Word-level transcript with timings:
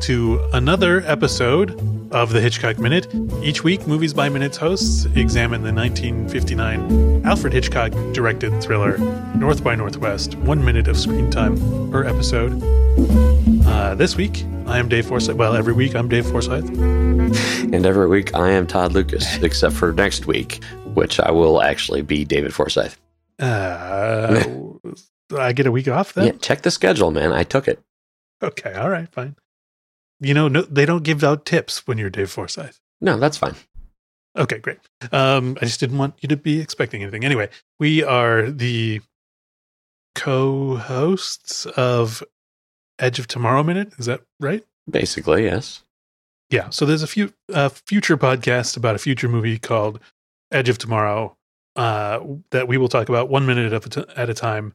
to 0.00 0.40
another 0.52 1.02
episode 1.06 1.78
of 2.12 2.32
the 2.32 2.40
Hitchcock 2.40 2.78
Minute. 2.78 3.06
Each 3.42 3.62
week, 3.62 3.86
Movies 3.86 4.14
by 4.14 4.28
Minutes 4.28 4.56
hosts 4.56 5.04
examine 5.14 5.62
the 5.62 5.72
1959 5.72 7.24
Alfred 7.26 7.52
Hitchcock 7.52 7.92
directed 8.12 8.62
thriller 8.62 8.98
North 9.36 9.62
by 9.62 9.74
Northwest, 9.74 10.36
one 10.36 10.64
minute 10.64 10.88
of 10.88 10.98
screen 10.98 11.30
time 11.30 11.56
per 11.90 12.04
episode. 12.04 12.60
Uh, 13.66 13.94
this 13.94 14.16
week, 14.16 14.44
I 14.66 14.78
am 14.78 14.88
Dave 14.88 15.06
Forsyth. 15.06 15.36
Well, 15.36 15.54
every 15.54 15.74
week, 15.74 15.94
I'm 15.94 16.08
Dave 16.08 16.26
Forsyth. 16.26 16.68
And 16.68 17.84
every 17.86 18.08
week, 18.08 18.34
I 18.34 18.50
am 18.50 18.66
Todd 18.66 18.92
Lucas, 18.92 19.36
except 19.42 19.74
for 19.74 19.92
next 19.92 20.26
week, 20.26 20.64
which 20.94 21.20
I 21.20 21.30
will 21.30 21.62
actually 21.62 22.02
be 22.02 22.24
David 22.24 22.54
Forsyth. 22.54 22.98
Uh, 23.38 24.42
I 25.38 25.52
get 25.52 25.66
a 25.66 25.72
week 25.72 25.88
off 25.88 26.14
then? 26.14 26.26
Yeah, 26.26 26.32
check 26.40 26.62
the 26.62 26.70
schedule, 26.70 27.10
man. 27.10 27.32
I 27.32 27.44
took 27.44 27.68
it. 27.68 27.80
Okay, 28.42 28.72
all 28.72 28.88
right, 28.88 29.08
fine. 29.12 29.36
You 30.20 30.34
know, 30.34 30.48
no, 30.48 30.62
they 30.62 30.84
don't 30.84 31.02
give 31.02 31.24
out 31.24 31.44
tips 31.44 31.86
when 31.86 31.98
you're 31.98 32.10
Dave 32.10 32.30
Forsyth. 32.30 32.80
No, 33.00 33.18
that's 33.18 33.36
fine. 33.38 33.54
Okay, 34.36 34.58
great. 34.58 34.78
Um, 35.12 35.56
I 35.60 35.64
just 35.64 35.80
didn't 35.80 35.98
want 35.98 36.14
you 36.20 36.28
to 36.28 36.36
be 36.36 36.60
expecting 36.60 37.02
anything. 37.02 37.24
Anyway, 37.24 37.48
we 37.78 38.04
are 38.04 38.50
the 38.50 39.00
co-hosts 40.14 41.66
of 41.66 42.22
Edge 42.98 43.18
of 43.18 43.26
Tomorrow 43.26 43.62
Minute. 43.62 43.94
Is 43.98 44.06
that 44.06 44.20
right? 44.38 44.64
Basically, 44.88 45.44
yes. 45.44 45.82
Yeah. 46.50 46.70
So 46.70 46.84
there's 46.84 47.02
a 47.02 47.06
few 47.06 47.32
uh, 47.52 47.70
future 47.70 48.16
podcast 48.16 48.76
about 48.76 48.94
a 48.94 48.98
future 48.98 49.28
movie 49.28 49.58
called 49.58 50.00
Edge 50.52 50.68
of 50.68 50.78
Tomorrow 50.78 51.36
uh, 51.76 52.20
that 52.50 52.68
we 52.68 52.76
will 52.76 52.88
talk 52.88 53.08
about 53.08 53.28
one 53.28 53.46
minute 53.46 53.72
at 53.72 53.86
a, 53.86 53.88
t- 53.88 54.12
at 54.16 54.28
a 54.28 54.34
time. 54.34 54.74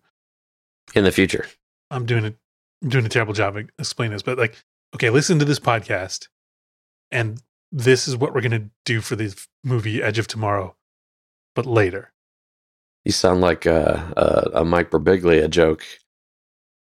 In 0.93 1.03
the 1.03 1.11
future, 1.11 1.45
I'm 1.91 2.05
doing 2.05 2.25
a 2.25 2.33
I'm 2.81 2.89
doing 2.89 3.05
a 3.05 3.09
terrible 3.09 3.33
job 3.33 3.57
of 3.57 3.69
explaining 3.79 4.13
this, 4.13 4.21
but 4.21 4.37
like, 4.37 4.63
okay, 4.95 5.09
listen 5.09 5.39
to 5.39 5.45
this 5.45 5.59
podcast, 5.59 6.29
and 7.11 7.41
this 7.71 8.07
is 8.07 8.17
what 8.17 8.33
we're 8.33 8.41
gonna 8.41 8.69
do 8.85 9.01
for 9.01 9.15
the 9.15 9.35
movie 9.63 10.01
Edge 10.01 10.17
of 10.17 10.27
Tomorrow, 10.27 10.75
but 11.53 11.65
later. 11.65 12.11
you 13.03 13.11
sound 13.11 13.41
like 13.41 13.65
a, 13.65 14.11
a, 14.17 14.61
a 14.61 14.65
Mike 14.65 14.89
Birbiglia 14.89 15.49
joke. 15.49 15.85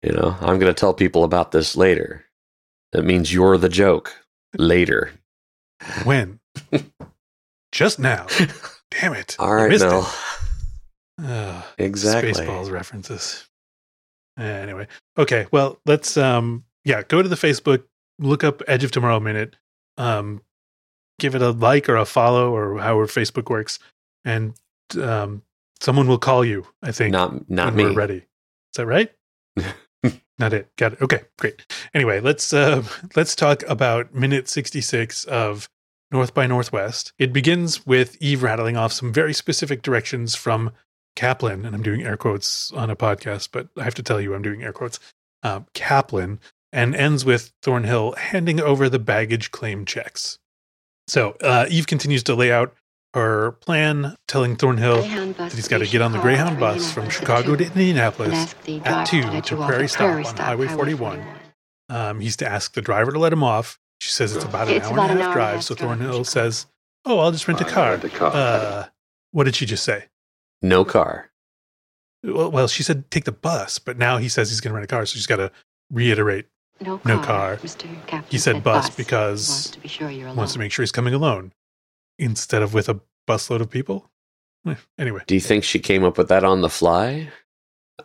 You 0.03 0.13
know, 0.13 0.37
I'm 0.41 0.59
going 0.59 0.73
to 0.73 0.75
tell 0.75 0.93
people 0.93 1.23
about 1.23 1.53
this 1.53 1.77
later. 1.77 2.25
That 2.91 3.05
means 3.05 3.33
you're 3.33 3.57
the 3.57 3.69
joke 3.69 4.13
later. 4.59 5.13
When? 6.03 6.41
Just 7.73 8.01
now. 8.01 8.27
Damn 8.91 9.15
it! 9.15 9.37
All 9.39 9.55
right, 9.55 9.71
Mel. 9.79 10.13
it. 11.19 11.65
Exactly. 11.79 12.33
Spaceballs 12.33 12.71
references. 12.71 13.49
Anyway, 14.37 14.89
okay. 15.17 15.47
Well, 15.51 15.79
let's 15.87 16.17
um, 16.17 16.65
yeah, 16.85 17.03
go 17.03 17.23
to 17.23 17.29
the 17.29 17.37
Facebook, 17.37 17.85
look 18.23 18.45
up 18.45 18.62
Edge 18.67 18.84
of 18.84 18.91
Tomorrow 18.91 19.20
Minute, 19.20 19.56
um, 19.98 20.41
give 21.19 21.34
it 21.34 21.42
a 21.42 21.51
like 21.51 21.89
or 21.89 21.97
a 21.97 22.05
follow 22.06 22.55
or 22.55 22.78
however 22.78 23.06
Facebook 23.06 23.51
works, 23.51 23.78
and 24.25 24.55
um, 25.01 25.42
someone 25.81 26.06
will 26.06 26.19
call 26.19 26.45
you. 26.45 26.67
I 26.83 26.93
think 26.93 27.12
Not 27.12 27.50
not 27.50 27.67
when 27.67 27.77
me. 27.77 27.84
we're 27.84 27.93
ready. 27.93 28.17
Is 28.17 28.77
that 28.77 28.87
right? 28.87 29.12
Not 30.39 30.53
it. 30.55 30.75
Got 30.77 30.95
it. 30.95 31.03
Okay, 31.03 31.20
great. 31.39 31.65
Anyway, 31.95 32.19
let's 32.20 32.53
uh, 32.53 32.83
let's 33.15 33.37
talk 33.37 33.62
about 33.69 34.15
minute 34.15 34.48
sixty 34.48 34.81
six 34.81 35.25
of 35.25 35.69
North 36.10 36.34
by 36.34 36.47
Northwest. 36.47 37.12
It 37.19 37.33
begins 37.33 37.87
with 37.87 38.16
Eve 38.21 38.43
rattling 38.43 38.77
off 38.77 38.93
some 38.93 39.12
very 39.12 39.34
specific 39.34 39.83
directions 39.83 40.34
from 40.34 40.72
Kaplan, 41.15 41.65
and 41.65 41.77
I'm 41.77 41.83
doing 41.83 42.03
air 42.03 42.16
quotes 42.16 42.72
on 42.72 42.91
a 42.91 42.97
podcast, 42.97 43.50
but 43.53 43.69
I 43.78 43.84
have 43.84 43.94
to 43.94 44.03
tell 44.03 44.21
you, 44.21 44.34
I'm 44.34 44.43
doing 44.43 44.62
air 44.65 44.72
quotes. 44.72 44.99
Um, 45.44 45.66
Kaplan, 45.75 46.41
and 46.72 46.94
ends 46.94 47.25
with 47.25 47.53
Thornhill 47.62 48.12
handing 48.12 48.60
over 48.60 48.88
the 48.88 48.99
baggage 48.99 49.50
claim 49.50 49.84
checks. 49.84 50.38
So 51.09 51.37
uh, 51.43 51.66
Eve 51.69 51.87
continues 51.87 52.22
to 52.25 52.34
lay 52.34 52.50
out 52.53 52.75
her 53.15 53.53
plan, 53.53 54.16
telling 54.27 54.56
Thornhill 54.56 55.03
that 55.34 55.53
he's 55.53 55.69
got 55.69 55.78
to 55.78 55.87
get 55.87 56.00
on 56.00 56.12
the 56.12 56.19
Greyhound 56.19 56.59
bus 56.59 56.91
from 56.91 57.10
Chicago 57.10 57.56
to 57.56 57.65
Indianapolis 57.66 58.55
at 58.84 59.05
2 59.06 59.41
to 59.43 59.56
Prairie 59.56 59.88
Stop 59.88 60.25
on 60.27 60.37
Highway 60.37 60.66
41. 60.69 61.22
Um, 61.91 62.21
he's 62.21 62.37
to 62.38 62.49
ask 62.49 62.72
the 62.72 62.81
driver 62.81 63.12
to 63.12 63.19
let 63.19 63.33
him 63.33 63.43
off. 63.43 63.78
She 64.00 64.10
says 64.10 64.34
it's 64.34 64.44
about 64.47 64.69
an 64.69 64.75
It's 64.75 64.87
hour 64.87 64.94
about 64.94 65.10
and 65.10 65.21
a 65.21 65.22
half 65.25 65.37
hour 65.37 65.41
and 65.43 65.50
a 65.50 65.53
drive. 65.53 65.65
So 65.65 65.75
Thornhill 65.75 66.09
Chicago. 66.09 66.22
says, 66.22 66.66
"Oh, 67.04 67.19
I'll 67.19 67.33
just 67.33 67.47
rent 67.47 67.60
a 67.60 67.65
I'll 67.66 67.71
car." 67.71 67.91
rent 67.91 68.04
a 68.04 68.09
car. 68.09 68.33
Uh, 68.34 68.87
what 69.33 69.44
did 69.44 69.56
she 69.56 69.66
just 69.66 69.84
say? 69.84 70.06
No 70.62 70.84
car. 70.84 71.31
Well, 72.25 72.50
well, 72.50 72.66
she 72.69 72.83
said 72.83 73.10
take 73.10 73.25
the 73.25 73.33
bus, 73.33 73.78
but 73.78 73.99
now 73.99 74.16
he 74.16 74.28
says 74.28 74.49
he's 74.49 74.60
going 74.60 74.71
to 74.71 74.75
rent 74.77 74.84
a 74.84 74.89
car. 74.89 75.04
So 75.04 75.15
she's 75.15 75.27
got 75.27 75.37
to 75.37 75.53
reiterate. 75.91 76.47
No 76.82 77.00
No 77.04 77.16
car. 77.19 77.25
car. 77.25 77.56
Mr. 77.59 77.82
Kaplan 78.06 78.25
He 78.31 78.38
said 78.38 78.62
bus 78.65 78.84
Wants 78.84 78.97
because 78.97 79.70
to 79.70 79.81
be 79.81 79.88
sure 79.88 80.09
you're 80.10 80.19
he 80.20 80.25
alone. 80.25 80.37
wants 80.37 80.53
to 80.54 80.59
make 80.59 80.72
sure 80.72 80.82
he's 80.82 80.93
coming 80.93 81.15
alone 81.15 81.53
instead 82.19 82.62
of 82.62 82.75
with 82.75 82.88
a 82.88 83.00
busload 83.28 83.60
of 83.60 83.70
people. 83.70 84.10
Eh, 84.66 84.75
Anyway, 84.98 85.21
Do 85.26 85.34
you 85.34 85.41
think 85.41 85.65
she 85.65 85.78
came 85.78 86.04
up 86.04 86.19
with 86.19 86.28
that 86.28 86.44
on 86.44 86.60
the 86.60 86.69
fly? 86.71 87.31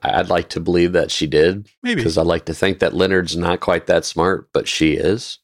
I'd 0.03 0.29
like 0.29 0.49
to 0.49 0.59
believe 0.59 0.91
that 0.93 1.11
she 1.11 1.25
did 1.27 1.69
maybe. 1.81 1.95
because 2.01 2.17
I 2.17 2.21
like 2.21 2.45
to 2.45 2.53
think 2.53 2.79
that 2.79 2.93
Leonard's 2.93 3.35
not 3.37 3.59
quite 3.61 3.87
that 3.87 4.05
smart, 4.05 4.49
but 4.53 4.67
she 4.67 4.93
is. 4.93 5.39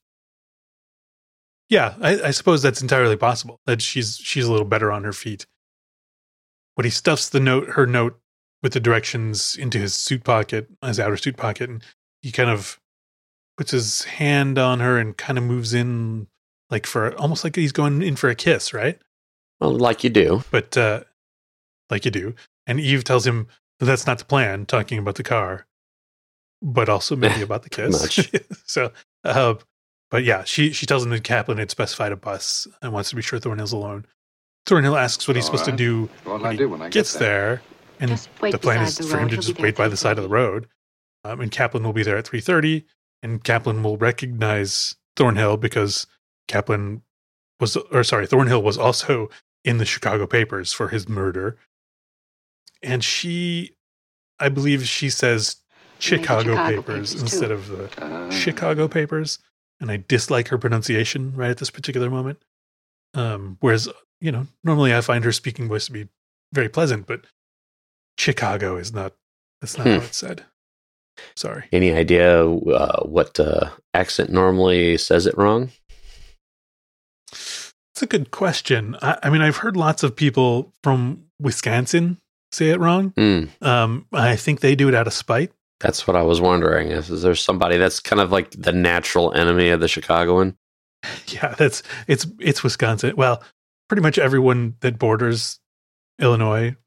Yeah, 1.70 1.96
I, 2.02 2.22
I 2.22 2.32
suppose 2.32 2.62
that's 2.62 2.82
entirely 2.82 3.16
possible. 3.16 3.60
That 3.66 3.82
she's 3.82 4.18
she's 4.18 4.46
a 4.46 4.52
little 4.52 4.66
better 4.68 4.92
on 4.92 5.04
her 5.06 5.14
feet. 5.14 5.48
When 6.76 6.86
he 6.86 6.92
stuffs 6.92 7.30
the 7.30 7.40
note, 7.40 7.70
her 7.70 7.86
note, 7.88 8.20
with 8.62 8.74
the 8.74 8.80
directions 8.80 9.56
into 9.56 9.80
his 9.80 9.96
suit 9.96 10.24
pocket, 10.24 10.68
his 10.84 11.00
outer 11.00 11.18
suit 11.18 11.38
pocket, 11.38 11.70
and 11.70 11.84
he 12.22 12.32
kind 12.32 12.50
of 12.50 12.80
puts 13.58 13.72
his 13.72 14.04
hand 14.04 14.58
on 14.58 14.80
her 14.80 14.98
and 14.98 15.18
kind 15.18 15.38
of 15.38 15.44
moves 15.44 15.74
in, 15.74 16.28
like 16.70 16.86
for 16.86 17.16
almost 17.16 17.44
like 17.44 17.56
he's 17.56 17.72
going 17.72 18.02
in 18.02 18.16
for 18.16 18.30
a 18.30 18.36
kiss, 18.36 18.74
right? 18.74 19.00
Well, 19.60 19.72
like 19.72 20.04
you 20.04 20.10
do. 20.10 20.44
But 20.52 20.78
uh, 20.78 21.04
like 21.90 22.06
you 22.06 22.12
do, 22.12 22.36
and 22.68 22.80
Eve 22.80 23.04
tells 23.04 23.26
him 23.26 23.48
that's 23.80 24.08
not 24.08 24.20
the 24.20 24.26
plan, 24.26 24.66
talking 24.66 24.98
about 24.98 25.16
the 25.16 25.24
car, 25.24 25.66
but 26.62 26.90
also 26.90 27.16
maybe 27.16 27.42
about 27.44 27.64
the 27.64 27.70
kiss. 27.70 28.02
Much. 28.02 28.32
so, 28.66 28.92
uh, 29.24 29.56
but 30.10 30.24
yeah, 30.24 30.44
she 30.44 30.72
she 30.72 30.86
tells 30.86 31.04
him 31.04 31.10
that 31.12 31.24
Kaplan 31.24 31.58
had 31.58 31.72
specified 31.72 32.12
a 32.12 32.16
bus 32.16 32.68
and 32.82 32.94
wants 32.94 33.10
to 33.10 33.16
be 33.16 33.22
sure 33.22 33.40
Thornhill's 33.40 33.72
alone. 33.72 34.06
Thornhill 34.66 34.96
asks 34.96 35.28
what 35.28 35.36
he's 35.36 35.46
All 35.46 35.58
supposed 35.58 35.66
to 35.66 35.76
do 35.76 36.10
What'll 36.24 36.40
when 36.42 36.50
I 36.50 36.52
he 36.52 36.58
do 36.58 36.70
when 36.70 36.82
I 36.82 36.90
gets 36.90 37.14
get 37.14 37.20
there, 37.20 37.62
and 38.00 38.12
the 38.12 38.60
plan 38.60 38.84
is 38.84 38.98
the 38.98 39.04
for 39.04 39.20
him 39.20 39.30
to 39.30 39.38
just 39.38 39.60
wait 39.60 39.76
by 39.76 39.88
the 39.88 39.98
side 39.98 40.18
of 40.18 40.24
the 40.24 40.30
road. 40.30 40.68
Um, 41.26 41.42
and 41.42 41.52
Kaplan 41.52 41.84
will 41.84 41.94
be 41.94 42.04
there 42.04 42.18
at 42.18 42.28
three 42.28 42.42
thirty, 42.42 42.86
and 43.24 43.44
Kaplan 43.44 43.82
will 43.82 43.98
recognize 43.98 44.96
Thornhill 45.16 45.58
because 45.58 46.06
Kaplan 46.48 47.02
was, 47.60 47.76
or 47.78 48.04
sorry, 48.04 48.28
Thornhill 48.28 48.62
was 48.62 48.78
also 48.78 49.30
in 49.64 49.78
the 49.80 49.86
Chicago 49.86 50.28
papers 50.28 50.74
for 50.74 50.90
his 50.90 51.08
murder. 51.10 51.58
And 52.84 53.04
she, 53.04 53.76
I 54.40 54.50
believe, 54.50 54.86
she 54.88 55.10
says 55.10 55.56
Chicago, 56.00 56.42
Chicago 56.52 56.70
papers, 56.82 57.14
papers, 57.14 57.22
instead 57.22 57.48
too. 57.48 57.54
of 57.54 57.68
the 57.70 58.04
Uh, 58.06 58.30
Chicago 58.30 58.88
papers, 58.90 59.40
and 59.80 59.90
I 59.90 60.04
dislike 60.06 60.50
her 60.50 60.58
pronunciation 60.58 61.34
right 61.34 61.50
at 61.50 61.58
this 61.58 61.70
particular 61.70 62.10
moment. 62.10 62.44
Um, 63.14 63.58
whereas, 63.62 63.88
you 64.20 64.32
know, 64.32 64.48
normally 64.64 64.94
I 64.94 65.00
find 65.02 65.24
her 65.24 65.32
speaking 65.32 65.70
voice 65.70 65.86
to 65.86 65.92
be 65.94 66.10
very 66.52 66.68
pleasant, 66.68 67.08
but 67.08 67.26
Chicago 68.18 68.76
is 68.76 68.94
not. 68.94 69.14
That's 69.62 69.78
not 69.78 69.88
Hmm. 69.88 69.94
how 69.94 70.00
it's 70.06 70.18
said. 70.18 70.46
Sorry. 71.36 71.66
Any 71.72 71.94
idea 71.94 72.44
uh, 72.50 73.04
what 73.04 73.40
uh, 73.40 73.70
accent 73.94 74.30
normally 74.32 74.98
says 74.98 75.26
it 75.26 75.38
wrong? 75.38 75.70
It's 77.32 78.02
a 78.02 78.06
good 78.08 78.32
question. 78.32 78.96
I, 79.02 79.18
I 79.24 79.30
mean, 79.30 79.42
I've 79.42 79.58
heard 79.58 79.78
lots 79.78 80.04
of 80.04 80.16
people 80.16 80.74
from 80.84 81.26
Wisconsin 81.40 82.18
say 82.52 82.70
it 82.70 82.80
wrong. 82.80 83.12
Mm, 83.12 83.50
Um, 83.62 84.08
I 84.12 84.36
think 84.36 84.60
they 84.60 84.76
do 84.76 84.88
it 84.90 84.96
out 84.96 85.08
of 85.08 85.14
spite. 85.14 85.52
that's 85.80 86.08
what 86.08 86.16
I 86.16 86.22
was 86.24 86.40
wondering. 86.42 86.90
Is, 86.90 87.10
is 87.10 87.22
there 87.24 87.36
somebody 87.36 87.78
that's 87.78 88.00
kind 88.00 88.22
of 88.22 88.32
like 88.32 88.52
the 88.52 88.72
natural 88.72 89.34
enemy 89.34 89.70
of 89.70 89.80
the 89.80 89.88
Chicagoan? 89.88 90.56
Yeah, 91.28 91.54
that's 91.58 91.84
it's 92.08 92.26
it's 92.40 92.64
Wisconsin. 92.64 93.16
Well, 93.18 93.44
pretty 93.90 94.02
much 94.02 94.18
everyone 94.18 94.76
that 94.80 94.98
borders 94.98 95.60
Illinois 96.18 96.78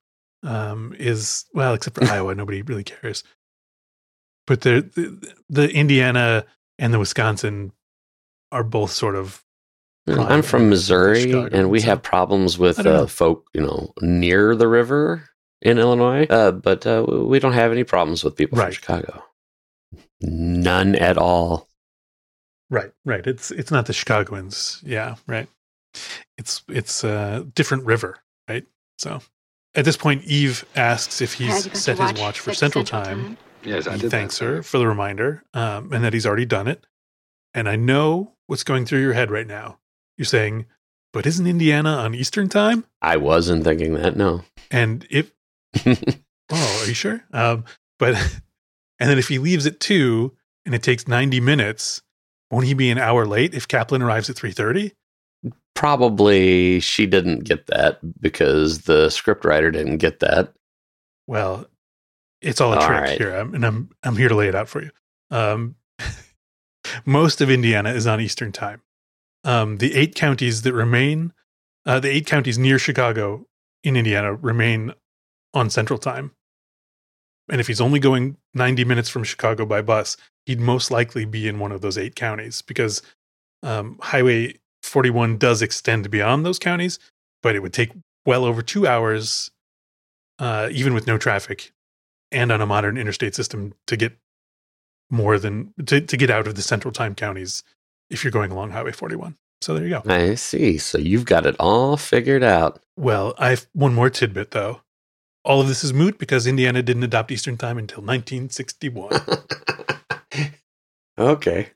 um, 0.43 0.95
is 0.99 1.45
well, 1.53 1.75
except 1.75 1.97
for 1.99 2.05
Iowa. 2.11 2.35
Nobody 2.35 2.63
really 2.63 2.85
cares. 2.85 3.23
But 4.47 4.61
the, 4.63 4.89
the 4.95 5.35
the 5.49 5.73
Indiana 5.73 6.45
and 6.79 6.93
the 6.95 6.99
Wisconsin 6.99 7.73
are 8.53 8.63
both 8.65 8.91
sort 8.93 9.17
of 9.17 9.43
I'm 10.09 10.43
from 10.43 10.69
Missouri, 10.71 11.23
Chicago, 11.23 11.49
and 11.57 11.69
we 11.71 11.81
so- 11.81 11.87
have 11.87 12.03
problems 12.03 12.59
with 12.59 12.87
I 12.87 12.91
uh, 12.91 13.07
folk, 13.07 13.49
you 13.55 13.61
know, 13.61 13.93
near 14.01 14.55
the 14.55 14.69
river 14.69 15.29
in 15.63 15.79
Illinois. 15.79 16.27
Uh, 16.31 16.53
but 16.53 16.87
uh, 16.87 17.05
we 17.09 17.41
don't 17.41 17.55
have 17.55 17.73
any 17.73 17.83
problems 17.83 18.23
with 18.23 18.37
people 18.37 18.57
Right. 18.59 18.67
from 18.67 18.75
Chicago. 18.75 19.25
None 20.21 20.95
at 20.95 21.19
all. 21.19 21.69
right, 22.71 22.93
right. 23.05 23.27
It's 23.27 23.51
it's 23.51 23.71
not 23.71 23.87
the 23.87 23.93
Chicagoans. 23.93 24.81
Yeah, 24.85 25.17
right. 25.27 25.49
It's 26.39 26.63
it's 26.69 27.05
a 27.05 27.47
different 27.55 27.85
river, 27.85 28.19
right? 28.49 28.65
So 28.99 29.21
at 29.75 29.85
this 29.85 29.97
point, 29.97 30.25
Eve 30.25 30.65
asks 30.77 31.21
if 31.21 31.35
he's 31.35 31.71
set 31.79 31.99
your 31.99 32.09
his 32.09 32.21
watch 32.21 32.39
for 32.41 32.51
set 32.53 32.59
Central 32.73 32.85
Time. 32.85 33.37
Yes, 33.67 33.87
I 33.87 33.95
he 33.95 34.03
did. 34.03 34.11
thanks 34.11 34.39
that, 34.39 34.45
her 34.45 34.63
for 34.63 34.79
the 34.79 34.87
reminder 34.87 35.43
um, 35.55 35.93
and 35.93 36.05
that 36.05 36.13
he's 36.13 36.27
already 36.27 36.47
done 36.47 36.69
it. 36.69 36.87
And 37.53 37.69
I 37.69 37.77
know 37.77 38.35
what's 38.47 38.65
going 38.65 38.87
through 38.87 39.01
your 39.01 39.15
head 39.15 39.31
right 39.31 39.47
now. 39.47 39.79
You're 40.17 40.27
saying, 40.27 40.67
but 41.13 41.27
isn't 41.27 41.47
Indiana 41.47 41.91
on 41.91 42.15
Eastern 42.15 42.49
time? 42.49 42.85
I 43.03 43.17
wasn't 43.17 43.65
thinking 43.65 43.95
that. 43.95 44.17
No. 44.17 44.45
And 44.71 45.07
if, 45.11 45.33
oh, 45.87 46.81
are 46.83 46.87
you 46.87 46.95
sure? 46.95 47.25
Um, 47.33 47.65
but, 47.99 48.15
and 48.99 49.11
then 49.11 49.19
if 49.19 49.29
he 49.29 49.39
leaves 49.39 49.67
at 49.67 49.81
two 49.81 50.37
and 50.65 50.75
it 50.75 50.83
takes 50.83 51.09
90 51.09 51.41
minutes, 51.41 52.03
won't 52.51 52.67
he 52.67 52.75
be 52.75 52.91
an 52.91 52.99
hour 52.99 53.27
late 53.27 53.55
if 53.55 53.67
Kaplan 53.67 54.03
arrives 54.03 54.31
at 54.31 54.37
3.30? 54.37 54.93
Probably 55.75 56.81
she 56.81 57.07
didn't 57.07 57.45
get 57.45 57.67
that 57.67 57.99
because 58.21 58.83
the 58.83 59.09
scriptwriter 59.09 59.73
didn't 59.73 59.99
get 59.99 60.21
that. 60.21 60.53
Well, 61.27 61.67
it's 62.47 62.61
all 62.61 62.73
a 62.73 62.77
All 62.77 62.87
trick 62.87 63.01
right. 63.01 63.19
here, 63.19 63.35
I'm, 63.35 63.55
and 63.55 63.67
I'm 63.67 63.91
I'm 64.05 64.17
here 64.17 64.29
to 64.29 64.35
lay 64.35 64.49
it 64.49 64.55
out 64.55 64.69
for 64.69 64.83
you. 64.83 64.91
Um, 65.31 65.75
most 67.05 67.41
of 67.41 67.51
Indiana 67.51 67.93
is 67.93 68.07
on 68.07 68.21
Eastern 68.21 68.53
time. 68.53 68.83
Um, 69.45 69.79
the 69.79 69.95
eight 69.95 70.15
counties 70.15 70.63
that 70.63 70.73
remain, 70.73 71.33
uh, 71.85 72.01
the 72.01 72.09
eight 72.09 72.27
counties 72.27 72.57
near 72.57 72.79
Chicago 72.79 73.47
in 73.83 73.97
Indiana 73.97 74.35
remain 74.35 74.93
on 75.55 75.71
Central 75.71 75.99
time. 75.99 76.33
And 77.51 77.61
if 77.61 77.67
he's 77.67 77.81
only 77.81 78.01
going 78.01 78.37
90 78.55 78.85
minutes 78.85 79.09
from 79.09 79.23
Chicago 79.23 79.67
by 79.67 79.83
bus, 79.83 80.17
he'd 80.47 80.61
most 80.61 80.91
likely 80.91 81.25
be 81.25 81.47
in 81.47 81.59
one 81.59 81.71
of 81.71 81.81
those 81.81 81.97
eight 81.97 82.17
counties 82.17 82.63
because 82.63 83.03
um, 83.63 83.99
Highway 84.03 84.59
41 84.83 85.39
does 85.39 85.63
extend 85.63 86.11
beyond 86.11 86.45
those 86.45 86.59
counties, 86.59 86.99
but 87.43 87.55
it 87.55 87.61
would 87.61 87.73
take 87.73 87.93
well 88.25 88.45
over 88.45 88.63
two 88.63 88.87
hours, 88.87 89.51
uh, 90.41 90.69
even 90.73 90.93
with 90.93 91.07
no 91.07 91.19
traffic 91.19 91.73
and 92.33 92.51
on 92.53 92.61
a 92.61 92.67
modern 92.67 92.97
interstate 92.97 93.35
system 93.35 93.75
to 93.87 93.97
get 93.97 94.17
more 95.11 95.39
than 95.39 95.73
to, 95.87 96.01
to 96.01 96.17
get 96.17 96.31
out 96.31 96.47
of 96.47 96.55
the 96.55 96.63
central 96.63 96.93
time 96.93 97.15
counties 97.15 97.63
if 98.11 98.25
you're 98.25 98.31
going 98.31 98.51
along 98.51 98.71
Highway 98.71 98.93
41. 98.93 99.37
So 99.61 99.75
there 99.75 99.85
you 99.85 99.91
go. 99.91 100.03
I 100.07 100.35
see. 100.35 100.79
So 100.79 100.99
you've 100.99 101.25
got 101.25 101.47
it 101.47 101.57
all 101.59 101.97
figured 101.97 102.43
out. 102.43 102.81
Well, 102.97 103.35
I've 103.39 103.67
one 103.73 103.95
more 103.95 104.11
tidbit 104.11 104.51
though. 104.51 104.83
All 105.45 105.61
of 105.61 105.69
this 105.69 105.85
is 105.85 105.93
moot 105.93 106.19
because 106.19 106.47
Indiana 106.47 106.83
didn't 106.83 107.05
adopt 107.05 107.31
Eastern 107.31 107.57
Time 107.57 107.79
until 107.79 108.03
1961. 108.03 109.13
okay. 111.19 111.69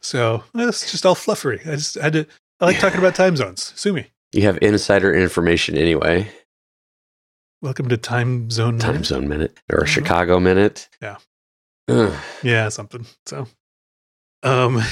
so 0.00 0.44
eh, 0.56 0.68
it's 0.68 0.90
just 0.90 1.04
all 1.04 1.14
fluffery. 1.14 1.60
I 1.66 1.76
just 1.76 1.96
had 1.96 2.14
to. 2.14 2.26
I 2.60 2.66
like 2.66 2.78
talking 2.78 2.98
about 2.98 3.14
time 3.14 3.36
zones. 3.36 3.72
Sue 3.76 3.92
me. 3.92 4.06
You 4.32 4.42
have 4.42 4.58
insider 4.62 5.12
information 5.14 5.76
anyway. 5.76 6.30
Welcome 7.64 7.88
to 7.88 7.96
Time 7.96 8.50
Zone. 8.50 8.78
Time 8.78 8.92
Minute. 8.96 9.06
zone 9.06 9.26
minute 9.26 9.58
or 9.72 9.78
a 9.78 9.84
Mhm. 9.84 9.88
Chicago 9.88 10.38
minute. 10.38 10.90
Yeah. 11.00 11.16
Ugh. 11.88 12.12
Yeah, 12.42 12.68
something. 12.68 13.06
So, 13.24 13.48
um, 14.42 14.82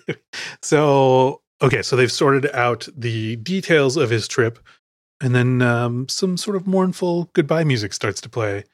so 0.62 1.42
okay, 1.62 1.80
so 1.80 1.94
they've 1.94 2.10
sorted 2.10 2.50
out 2.52 2.88
the 2.96 3.36
details 3.36 3.96
of 3.96 4.10
his 4.10 4.26
trip, 4.26 4.58
and 5.20 5.32
then 5.32 5.62
um, 5.62 6.08
some 6.08 6.36
sort 6.36 6.56
of 6.56 6.66
mournful 6.66 7.30
goodbye 7.34 7.62
music 7.62 7.92
starts 7.92 8.20
to 8.22 8.28
play, 8.28 8.64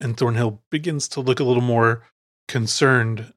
and 0.00 0.16
Thornhill 0.16 0.62
begins 0.70 1.06
to 1.08 1.20
look 1.20 1.38
a 1.38 1.44
little 1.44 1.62
more 1.62 2.08
concerned, 2.48 3.34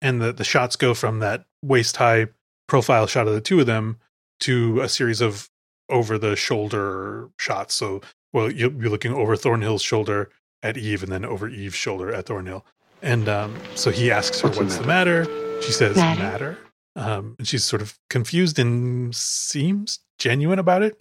and 0.00 0.22
the 0.22 0.32
the 0.32 0.42
shots 0.44 0.76
go 0.76 0.94
from 0.94 1.18
that 1.18 1.44
waist 1.62 1.98
high 1.98 2.28
profile 2.66 3.06
shot 3.06 3.28
of 3.28 3.34
the 3.34 3.42
two 3.42 3.60
of 3.60 3.66
them 3.66 4.00
to 4.40 4.80
a 4.80 4.88
series 4.88 5.20
of 5.20 5.50
over 5.90 6.16
the 6.16 6.34
shoulder 6.34 7.28
shots. 7.38 7.74
So, 7.74 8.00
well, 8.34 8.50
you'll 8.50 8.68
be 8.70 8.90
looking 8.90 9.14
over 9.14 9.34
Thornhill's 9.36 9.80
shoulder 9.82 10.28
at 10.62 10.76
Eve, 10.76 11.02
and 11.02 11.10
then 11.10 11.24
over 11.24 11.48
Eve's 11.48 11.74
shoulder 11.76 12.12
at 12.12 12.26
Thornhill. 12.26 12.66
And 13.00 13.28
um, 13.28 13.56
so 13.74 13.90
he 13.90 14.10
asks 14.10 14.40
her, 14.40 14.48
What's 14.48 14.58
the 14.58 14.64
"What's 14.64 14.76
the 14.78 14.86
matter?" 14.86 15.24
She 15.62 15.72
says, 15.72 15.96
Matter? 15.96 16.22
"Matter." 16.22 16.58
Um, 16.96 17.34
and 17.38 17.48
she's 17.48 17.64
sort 17.64 17.82
of 17.82 17.98
confused 18.10 18.58
and 18.58 19.14
seems 19.14 20.00
genuine 20.18 20.58
about 20.58 20.82
it. 20.82 20.96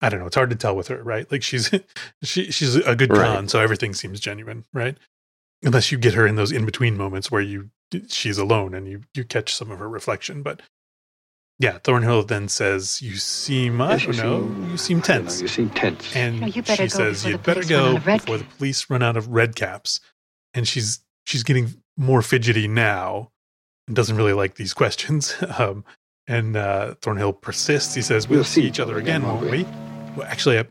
I 0.00 0.08
don't 0.08 0.20
know. 0.20 0.26
It's 0.26 0.34
hard 0.36 0.50
to 0.50 0.56
tell 0.56 0.74
with 0.76 0.88
her, 0.88 1.02
right? 1.02 1.30
Like 1.30 1.42
she's 1.42 1.70
she 2.22 2.50
she's 2.50 2.76
a 2.76 2.96
good 2.96 3.10
Right. 3.10 3.24
con, 3.26 3.48
so 3.48 3.60
everything 3.60 3.94
seems 3.94 4.20
genuine, 4.20 4.64
right? 4.72 4.98
Unless 5.62 5.90
you 5.92 5.98
get 5.98 6.14
her 6.14 6.26
in 6.26 6.34
those 6.36 6.52
in 6.52 6.66
between 6.66 6.96
moments 6.96 7.30
where 7.30 7.40
you 7.40 7.70
she's 8.08 8.38
alone 8.38 8.74
and 8.74 8.86
you 8.88 9.02
you 9.14 9.24
catch 9.24 9.54
some 9.54 9.70
of 9.70 9.78
her 9.78 9.88
reflection. 9.88 10.42
But 10.42 10.60
yeah, 11.58 11.78
Thornhill 11.78 12.24
then 12.24 12.48
says, 12.48 13.00
"You 13.00 13.16
seem 13.16 13.80
I 13.80 13.92
Yes, 13.92 14.04
don't 14.04 14.14
you 14.16 14.22
know, 14.22 14.40
seem- 14.40 14.70
you 14.70 14.76
seem 14.76 14.96
I 14.96 15.00
know, 15.00 15.04
tense." 15.04 15.40
you 15.42 15.48
seem 15.48 15.70
tense. 15.70 16.16
And 16.16 16.40
No, 16.40 16.46
you 16.48 16.62
she 16.64 16.88
says, 16.88 17.24
"You'd 17.24 17.42
better 17.42 17.62
go 17.64 17.90
out 17.92 17.96
of 17.98 18.06
red 18.06 18.20
before 18.20 18.38
the 18.38 18.44
police 18.44 18.88
run 18.90 19.02
out 19.02 19.16
of 19.16 19.28
red 19.28 19.54
caps." 19.54 20.00
And 20.52 20.66
she's 20.66 21.00
she's 21.26 21.42
getting 21.42 21.74
more 21.96 22.22
fidgety 22.22 22.66
now 22.68 23.30
and 23.86 23.94
doesn't 23.96 24.16
really 24.16 24.32
like 24.32 24.54
these 24.56 24.74
questions. 24.82 25.34
Um, 25.58 25.84
and 26.26 26.56
uh, 26.56 26.94
Thornhill 27.02 27.32
persists. 27.34 27.94
He 27.94 28.02
says, 28.02 28.28
"We'll, 28.28 28.44
see 28.44 28.62
each 28.62 28.80
other 28.80 28.98
again, 28.98 29.22
won't 29.22 29.50
we?" 29.50 29.64
Well, 30.16 30.26
actually, 30.26 30.58
I, 30.58 30.64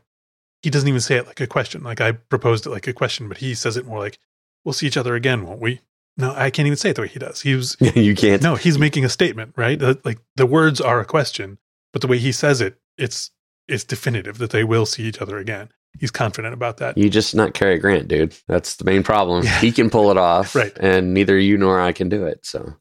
he 0.63 0.69
doesn't 0.69 0.88
even 0.89 1.01
say 1.01 1.15
it 1.18 1.27
like 1.27 1.41
a 1.41 1.47
question. 1.47 1.83
Like 1.83 2.01
I 2.01 2.13
proposed 2.13 2.65
it 2.65 2.71
like 2.71 2.88
a 2.88 2.94
question, 2.94 3.27
but 3.27 3.38
he 3.38 3.53
says 3.53 3.77
it 3.77 3.86
more 3.86 4.00
like, 4.00 4.18
"We'll 4.65 4.74
see 4.74 4.88
each 4.88 4.97
other 4.97 5.15
again, 5.15 5.45
won't 5.45 5.62
we?" 5.62 5.79
No, 6.18 6.33
I 6.36 6.50
can't 6.51 6.68
even 6.68 6.77
say 6.77 6.92
it 6.92 6.95
the 6.95 7.01
way 7.04 7.07
he 7.07 7.19
does. 7.19 7.42
He 7.42 7.56
was 7.56 7.75
you 7.95 8.15
can't. 8.15 8.42
no, 8.42 8.56
he's 8.56 8.77
making 8.77 9.04
a 9.06 9.10
statement, 9.10 9.54
right? 9.57 9.81
Like 10.06 10.19
the 10.36 10.45
words 10.45 10.80
are 10.80 11.00
a 11.00 11.06
question, 11.06 11.57
but 11.92 12.01
the 12.01 12.07
way 12.07 12.18
he 12.19 12.31
says 12.31 12.62
it, 12.62 12.80
it's 12.98 13.31
it's 13.68 13.83
definitive 13.83 14.38
that 14.39 14.51
they 14.51 14.63
will 14.63 14.86
see 14.86 15.04
each 15.04 15.19
other 15.19 15.38
again. 15.38 15.69
He's 16.00 16.12
confident 16.12 16.54
about 16.54 16.77
that. 16.77 16.98
You 16.98 17.10
just 17.10 17.36
not 17.36 17.54
Cary 17.54 17.77
Grant, 17.77 18.07
dude. 18.07 18.36
That's 18.48 18.75
the 18.77 18.83
main 18.83 19.04
problem. 19.04 19.44
Yeah. 19.44 19.60
He 19.60 19.71
can 19.71 19.89
pull 19.89 20.10
it 20.12 20.18
off, 20.18 20.56
Right. 20.56 20.75
And 20.80 21.13
neither 21.13 21.38
you 21.38 21.57
nor 21.57 21.80
I 21.80 21.92
can 21.92 22.10
do 22.10 22.25
it. 22.25 22.45
So 22.45 22.75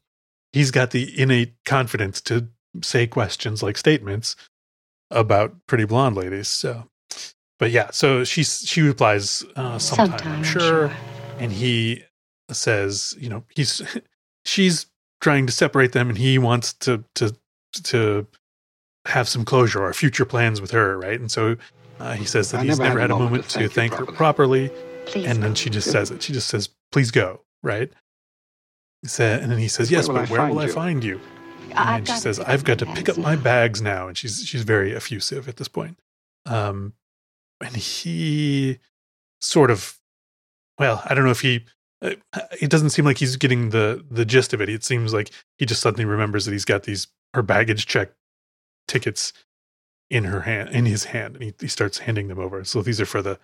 He's 0.51 0.71
got 0.71 0.91
the 0.91 1.19
innate 1.19 1.53
confidence 1.65 2.21
to 2.21 2.49
say 2.81 3.07
questions 3.07 3.63
like 3.63 3.77
statements 3.77 4.35
about 5.09 5.55
pretty 5.67 5.85
blonde 5.85 6.15
ladies. 6.15 6.47
So, 6.47 6.89
but 7.59 7.71
yeah, 7.71 7.89
so 7.91 8.23
she 8.23 8.43
she 8.43 8.81
replies 8.81 9.43
uh, 9.55 9.77
sometime, 9.79 10.09
Sometime, 10.09 10.33
I'm 10.33 10.43
sure, 10.43 10.91
and 11.39 11.51
he 11.51 12.03
says, 12.55 13.15
you 13.19 13.29
know, 13.29 13.43
he's 13.55 13.81
she's 14.45 14.87
trying 15.21 15.47
to 15.47 15.53
separate 15.53 15.91
them, 15.91 16.09
and 16.09 16.17
he 16.17 16.37
wants 16.37 16.73
to 16.73 17.03
to 17.15 17.35
to 17.83 18.27
have 19.05 19.27
some 19.27 19.43
closure 19.43 19.83
or 19.83 19.93
future 19.93 20.25
plans 20.25 20.61
with 20.61 20.71
her, 20.71 20.97
right? 20.97 21.19
And 21.19 21.31
so 21.31 21.57
uh, 21.99 22.13
he 22.13 22.25
says 22.25 22.51
that 22.51 22.61
I 22.61 22.63
he's 22.63 22.79
never 22.79 22.89
never 22.89 23.01
had 23.01 23.11
a 23.11 23.17
moment 23.17 23.49
to 23.49 23.67
thank 23.67 23.93
her 23.93 24.05
properly, 24.05 24.71
Please. 25.05 25.25
and 25.25 25.43
then 25.43 25.55
she 25.55 25.69
just 25.69 25.91
says 25.91 26.11
it. 26.11 26.21
She 26.21 26.33
just 26.33 26.47
says, 26.47 26.69
"Please 26.91 27.11
go," 27.11 27.41
right? 27.61 27.91
He 29.01 29.07
said, 29.09 29.41
and 29.41 29.51
then 29.51 29.59
he 29.59 29.67
says, 29.67 29.91
"Yes, 29.91 30.07
will 30.07 30.15
but 30.15 30.29
where 30.29 30.39
find 30.39 30.55
will 30.55 30.61
I 30.61 30.67
find 30.67 31.03
you?" 31.03 31.19
I've 31.75 31.97
and 31.99 32.07
she 32.07 32.17
says, 32.17 32.39
"I've 32.39 32.63
got 32.63 32.79
to 32.79 32.85
pick 32.87 33.09
up 33.09 33.17
my 33.17 33.35
bags 33.35 33.81
now," 33.81 34.07
and 34.07 34.17
she's 34.17 34.45
she's 34.45 34.63
very 34.63 34.95
effusive 34.95 35.47
at 35.47 35.57
this 35.57 35.67
point. 35.67 35.97
Um, 36.45 36.93
and 37.61 37.75
he 37.75 38.79
sort 39.39 39.71
of, 39.71 39.97
well, 40.77 41.01
I 41.05 41.13
don't 41.13 41.25
know 41.25 41.31
if 41.31 41.41
he. 41.41 41.65
Uh, 42.03 42.41
It 42.61 42.69
doesn't 42.69 42.91
seem 42.91 43.05
like 43.05 43.17
he's 43.17 43.37
getting 43.37 43.69
the 43.69 44.03
the 44.09 44.25
gist 44.25 44.53
of 44.53 44.61
it. 44.61 44.69
It 44.69 44.83
seems 44.83 45.13
like 45.13 45.31
he 45.57 45.65
just 45.65 45.81
suddenly 45.81 46.05
remembers 46.05 46.45
that 46.45 46.51
he's 46.51 46.65
got 46.65 46.83
these 46.83 47.07
her 47.33 47.41
baggage 47.41 47.85
check 47.87 48.11
tickets 48.87 49.33
in 50.09 50.25
her 50.25 50.41
hand 50.41 50.69
in 50.69 50.85
his 50.85 51.05
hand, 51.05 51.35
and 51.35 51.43
he, 51.43 51.53
he 51.59 51.67
starts 51.67 51.99
handing 51.99 52.27
them 52.27 52.39
over. 52.39 52.63
So 52.63 52.81
these 52.81 53.01
are 53.01 53.05
for 53.05 53.21
the 53.21 53.39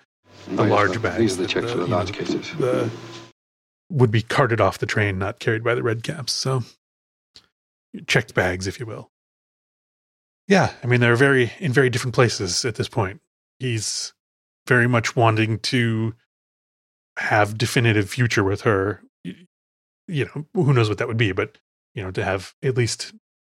the 0.47 0.63
large 0.63 1.01
bags. 1.01 1.19
These 1.19 1.39
are 1.39 1.41
the 1.41 1.47
checks 1.47 1.67
uh, 1.67 1.69
for 1.69 1.77
the 1.77 1.83
you 1.83 1.89
know, 1.89 1.97
large 1.97 2.13
cases. 2.13 2.53
the 2.57 2.89
would 3.89 4.11
be 4.11 4.21
carted 4.21 4.61
off 4.61 4.77
the 4.77 4.85
train, 4.85 5.17
not 5.17 5.39
carried 5.39 5.63
by 5.63 5.73
the 5.73 5.81
red 5.81 6.03
caps. 6.03 6.31
So 6.31 6.63
checked 8.07 8.35
bags, 8.35 8.67
if 8.67 8.79
you 8.79 8.85
will. 8.85 9.09
Yeah, 10.47 10.71
I 10.83 10.87
mean 10.87 10.99
they're 10.99 11.15
very 11.15 11.53
in 11.59 11.73
very 11.73 11.89
different 11.89 12.15
places 12.15 12.65
at 12.65 12.75
this 12.75 12.87
point. 12.87 13.21
He's 13.59 14.13
very 14.67 14.87
much 14.87 15.15
wanting 15.15 15.59
to 15.59 16.13
have 17.19 17.57
definitive 17.57 18.09
future 18.09 18.43
with 18.43 18.61
her. 18.61 19.01
You 20.07 20.25
know, 20.25 20.45
who 20.53 20.73
knows 20.73 20.89
what 20.89 20.97
that 20.97 21.07
would 21.07 21.17
be, 21.17 21.31
but 21.31 21.57
you 21.93 22.03
know, 22.03 22.11
to 22.11 22.23
have 22.23 22.53
at 22.63 22.77
least 22.77 23.13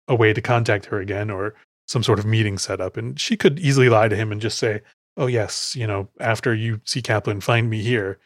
a 0.08 0.16
way 0.16 0.34
to 0.34 0.42
contact 0.42 0.86
her 0.88 1.00
again 1.00 1.30
or 1.30 1.54
some 1.88 2.04
sort 2.04 2.20
of 2.20 2.26
meeting 2.26 2.58
set 2.58 2.82
up. 2.82 2.98
And 2.98 3.20
she 3.20 3.38
could 3.38 3.60
easily 3.60 3.90
lie 3.90 4.08
to 4.08 4.16
him 4.16 4.32
and 4.32 4.42
just 4.42 4.58
say, 4.58 4.82
Oh 5.18 5.28
yes, 5.28 5.76
you 5.76 5.86
know, 5.86 6.10
after 6.20 6.54
you 6.54 6.82
see 6.86 7.02
Kaplan, 7.02 7.42
find 7.42 7.70
me 7.70 7.82
here. 7.82 8.18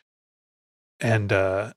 And 0.99 1.31
uh 1.31 1.73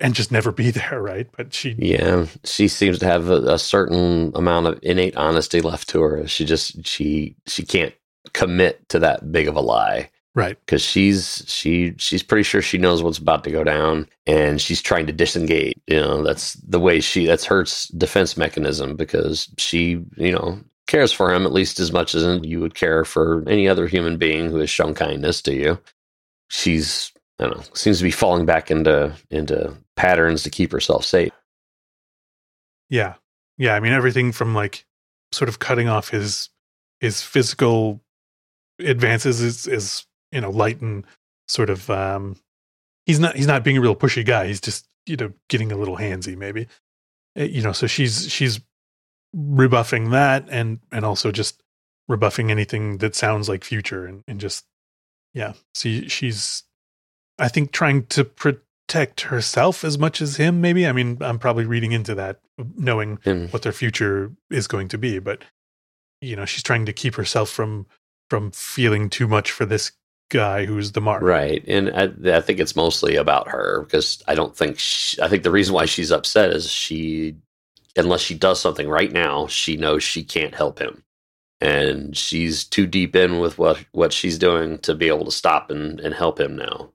and 0.00 0.14
just 0.14 0.32
never 0.32 0.52
be 0.52 0.70
there, 0.70 1.00
right? 1.00 1.28
But 1.36 1.54
she 1.54 1.74
yeah, 1.78 2.26
she 2.44 2.68
seems 2.68 2.98
to 3.00 3.06
have 3.06 3.28
a, 3.28 3.54
a 3.54 3.58
certain 3.58 4.32
amount 4.34 4.66
of 4.66 4.78
innate 4.82 5.16
honesty 5.16 5.60
left 5.60 5.88
to 5.90 6.02
her. 6.02 6.28
She 6.28 6.44
just 6.44 6.86
she 6.86 7.36
she 7.46 7.64
can't 7.64 7.94
commit 8.32 8.88
to 8.90 8.98
that 8.98 9.32
big 9.32 9.48
of 9.48 9.56
a 9.56 9.60
lie. 9.60 10.10
Right. 10.34 10.58
because 10.66 10.82
she's 10.82 11.44
she 11.46 11.94
she's 11.98 12.22
pretty 12.22 12.42
sure 12.42 12.62
she 12.62 12.78
knows 12.78 13.02
what's 13.02 13.18
about 13.18 13.44
to 13.44 13.50
go 13.50 13.64
down 13.64 14.06
and 14.26 14.60
she's 14.60 14.80
trying 14.82 15.06
to 15.06 15.12
disengage 15.12 15.74
you 15.86 16.00
know 16.00 16.22
that's 16.22 16.54
the 16.54 16.80
way 16.80 17.00
she 17.00 17.26
that's 17.26 17.44
her 17.44 17.64
defense 17.96 18.36
mechanism 18.36 18.96
because 18.96 19.48
she 19.58 20.02
you 20.16 20.32
know 20.32 20.58
cares 20.86 21.12
for 21.12 21.32
him 21.32 21.44
at 21.46 21.52
least 21.52 21.78
as 21.80 21.92
much 21.92 22.14
as 22.14 22.40
you 22.44 22.60
would 22.60 22.74
care 22.74 23.04
for 23.04 23.44
any 23.48 23.68
other 23.68 23.86
human 23.86 24.16
being 24.16 24.50
who 24.50 24.58
has 24.58 24.70
shown 24.70 24.94
kindness 24.94 25.40
to 25.42 25.54
you 25.54 25.78
she's 26.48 27.12
i 27.38 27.44
don't 27.44 27.56
know 27.56 27.64
seems 27.74 27.98
to 27.98 28.04
be 28.04 28.10
falling 28.10 28.44
back 28.46 28.70
into 28.70 29.12
into 29.30 29.76
patterns 29.96 30.42
to 30.42 30.50
keep 30.50 30.72
herself 30.72 31.04
safe 31.04 31.32
Yeah. 32.88 33.14
Yeah. 33.58 33.74
I 33.74 33.80
mean, 33.80 33.92
everything 33.92 34.32
from 34.32 34.54
like 34.54 34.84
sort 35.32 35.48
of 35.48 35.58
cutting 35.60 35.88
off 35.88 36.08
his 36.08 36.48
his 37.00 37.22
physical 37.22 38.00
advances 38.80 39.40
is 39.40 39.66
is 39.68 40.06
you 40.32 40.40
know 40.40 40.50
light 40.50 40.80
and 40.80 41.04
sort 41.48 41.70
of 41.70 41.90
um 41.90 42.36
he's 43.06 43.18
not 43.18 43.36
he's 43.36 43.46
not 43.46 43.64
being 43.64 43.76
a 43.76 43.80
real 43.80 43.96
pushy 43.96 44.24
guy. 44.24 44.46
He's 44.46 44.60
just 44.60 44.86
you 45.06 45.16
know 45.16 45.32
getting 45.48 45.72
a 45.72 45.76
little 45.76 45.96
handsy 45.96 46.36
maybe. 46.36 46.68
Uh, 47.38 47.44
you 47.44 47.62
know 47.62 47.72
so 47.72 47.86
she's 47.86 48.30
she's 48.30 48.60
rebuffing 49.34 50.10
that 50.10 50.46
and 50.50 50.80
and 50.90 51.04
also 51.04 51.30
just 51.30 51.62
rebuffing 52.08 52.50
anything 52.50 52.98
that 52.98 53.14
sounds 53.14 53.48
like 53.48 53.64
future 53.64 54.06
and, 54.06 54.24
and 54.26 54.40
just 54.40 54.64
yeah. 55.34 55.52
See 55.74 56.08
she's 56.08 56.64
i 57.38 57.48
think 57.48 57.72
trying 57.72 58.04
to 58.06 58.24
protect 58.24 59.22
herself 59.22 59.84
as 59.84 59.96
much 59.96 60.20
as 60.20 60.36
him 60.36 60.60
maybe. 60.60 60.86
I 60.86 60.92
mean 60.92 61.18
i'm 61.20 61.38
probably 61.38 61.64
reading 61.64 61.92
into 61.92 62.14
that 62.16 62.40
knowing 62.76 63.18
what 63.50 63.62
their 63.62 63.72
future 63.72 64.32
is 64.50 64.66
going 64.66 64.88
to 64.88 64.98
be 64.98 65.18
but 65.18 65.42
you 66.20 66.36
know 66.36 66.44
she's 66.44 66.62
trying 66.62 66.86
to 66.86 66.92
keep 66.92 67.14
herself 67.14 67.48
from 67.48 67.86
from 68.28 68.50
feeling 68.50 69.08
too 69.08 69.26
much 69.26 69.50
for 69.50 69.64
this 69.64 69.92
guy 70.30 70.64
who's 70.64 70.92
the 70.92 71.00
mark. 71.00 71.22
Right, 71.22 71.62
and 71.68 71.90
I, 71.90 72.36
I 72.36 72.40
think 72.40 72.58
it's 72.58 72.76
mostly 72.76 73.16
about 73.16 73.48
her 73.48 73.82
because 73.82 74.22
I 74.26 74.34
don't 74.34 74.56
think 74.56 74.78
she, 74.78 75.20
I 75.20 75.28
think 75.28 75.42
the 75.42 75.50
reason 75.50 75.74
why 75.74 75.84
she's 75.84 76.10
upset 76.10 76.50
is 76.50 76.70
she, 76.70 77.36
unless 77.96 78.22
she 78.22 78.34
does 78.34 78.60
something 78.60 78.88
right 78.88 79.12
now, 79.12 79.46
she 79.46 79.76
knows 79.76 80.02
she 80.02 80.24
can't 80.24 80.54
help 80.54 80.78
him, 80.78 81.04
and 81.60 82.16
she's 82.16 82.64
too 82.64 82.86
deep 82.86 83.14
in 83.14 83.38
with 83.38 83.58
what 83.58 83.84
what 83.92 84.12
she's 84.12 84.38
doing 84.38 84.78
to 84.78 84.94
be 84.94 85.08
able 85.08 85.26
to 85.26 85.30
stop 85.32 85.70
and 85.70 86.00
and 86.00 86.14
help 86.14 86.40
him 86.40 86.56
now. 86.56 86.90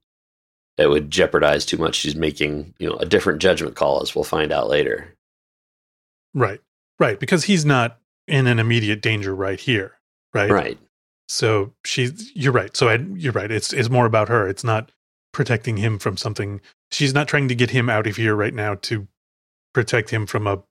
It 0.78 0.88
would 0.88 1.12
jeopardize 1.12 1.66
too 1.66 1.78
much. 1.78 1.96
She's 1.96 2.16
making 2.16 2.74
you 2.80 2.90
know 2.90 2.96
a 2.98 3.06
different 3.06 3.42
judgment 3.42 3.76
call, 3.76 4.02
as 4.02 4.16
we'll 4.16 4.24
find 4.24 4.52
out 4.52 4.70
later. 4.70 5.14
right. 6.34 6.60
Right. 6.98 7.20
Because 7.20 7.44
he's 7.44 7.66
not 7.66 8.00
in 8.26 8.48
an 8.48 8.58
immediate 8.58 9.02
danger 9.02 9.36
right 9.36 9.60
here 9.60 9.96
right? 10.36 10.52
Right, 10.52 10.78
so 11.28 11.74
she's 11.84 12.32
you're 12.36 12.54
right. 12.54 12.76
So 12.76 12.90
I, 12.90 12.96
you're 13.16 13.34
right. 13.34 13.52
It's 13.52 13.74
it's 13.74 13.90
more 13.90 14.06
about 14.06 14.30
her. 14.30 14.48
It's 14.48 14.64
not 14.64 14.92
protecting 15.34 15.78
him 15.78 16.00
from 16.00 16.18
something. 16.18 16.62
She's 16.92 17.14
not 17.14 17.28
trying 17.28 17.48
to 17.48 17.56
get 17.56 17.72
him 17.72 17.90
out 17.90 18.08
of 18.08 18.16
here 18.16 18.36
right 18.36 18.54
now 18.54 18.76
to 18.84 19.08
protect 19.74 20.10
him 20.10 20.26
from 20.26 20.48
a 20.48 20.64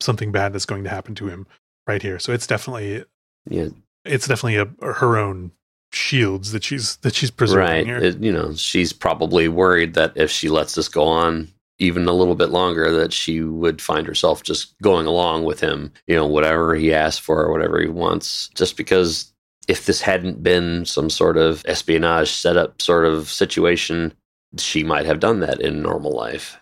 something 0.00 0.32
bad 0.32 0.52
that's 0.52 0.66
going 0.66 0.84
to 0.84 0.90
happen 0.90 1.14
to 1.16 1.28
him 1.28 1.46
right 1.86 2.02
here. 2.02 2.18
So 2.18 2.32
it's 2.32 2.46
definitely 2.46 3.04
yeah, 3.48 3.68
it's 4.04 4.26
definitely 4.26 4.56
a 4.56 4.92
her 4.92 5.16
own 5.16 5.52
shields 5.92 6.52
that 6.52 6.64
she's 6.64 6.96
that 6.98 7.14
she's 7.14 7.30
preserving 7.30 7.66
right. 7.66 7.86
here. 7.86 7.98
It- 7.98 8.22
you 8.22 8.32
know, 8.32 8.54
she's 8.54 8.92
probably 8.92 9.48
worried 9.48 9.94
that 9.94 10.12
if 10.16 10.30
she 10.30 10.48
lets 10.48 10.74
this 10.74 10.88
go 10.88 11.04
on 11.04 11.48
even 11.78 12.08
a 12.08 12.12
little 12.12 12.34
bit 12.34 12.48
longer, 12.48 12.90
that 12.90 13.12
she 13.12 13.42
would 13.42 13.82
find 13.82 14.06
herself 14.06 14.42
just 14.42 14.78
going 14.80 15.06
along 15.06 15.44
with 15.44 15.60
him, 15.60 15.92
you 16.06 16.16
know, 16.16 16.26
whatever 16.26 16.74
he 16.74 16.92
asks 16.94 17.18
for 17.18 17.44
or 17.44 17.52
whatever 17.52 17.80
he 17.80 17.88
wants. 17.88 18.48
Just 18.54 18.78
because 18.78 19.32
if 19.68 19.86
this 19.86 20.00
hadn't 20.00 20.42
been 20.42 20.84
some 20.84 21.10
sort 21.10 21.36
of 21.36 21.62
espionage 21.66 22.30
setup 22.30 22.80
sort 22.80 23.04
of 23.04 23.28
situation, 23.30 24.12
she 24.58 24.84
might 24.84 25.06
have 25.06 25.20
done 25.20 25.40
that 25.40 25.60
in 25.60 25.82
normal 25.82 26.12
life. 26.14 26.58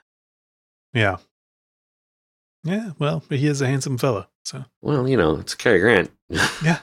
yeah 0.94 1.16
yeah 2.64 2.92
well 2.98 3.22
but 3.28 3.38
he 3.38 3.46
is 3.46 3.60
a 3.60 3.66
handsome 3.66 3.98
fella 3.98 4.26
so 4.44 4.64
Well, 4.82 5.08
you 5.08 5.16
know, 5.16 5.36
it's 5.36 5.54
Cary 5.54 5.80
Grant. 5.80 6.10
Yeah. 6.62 6.80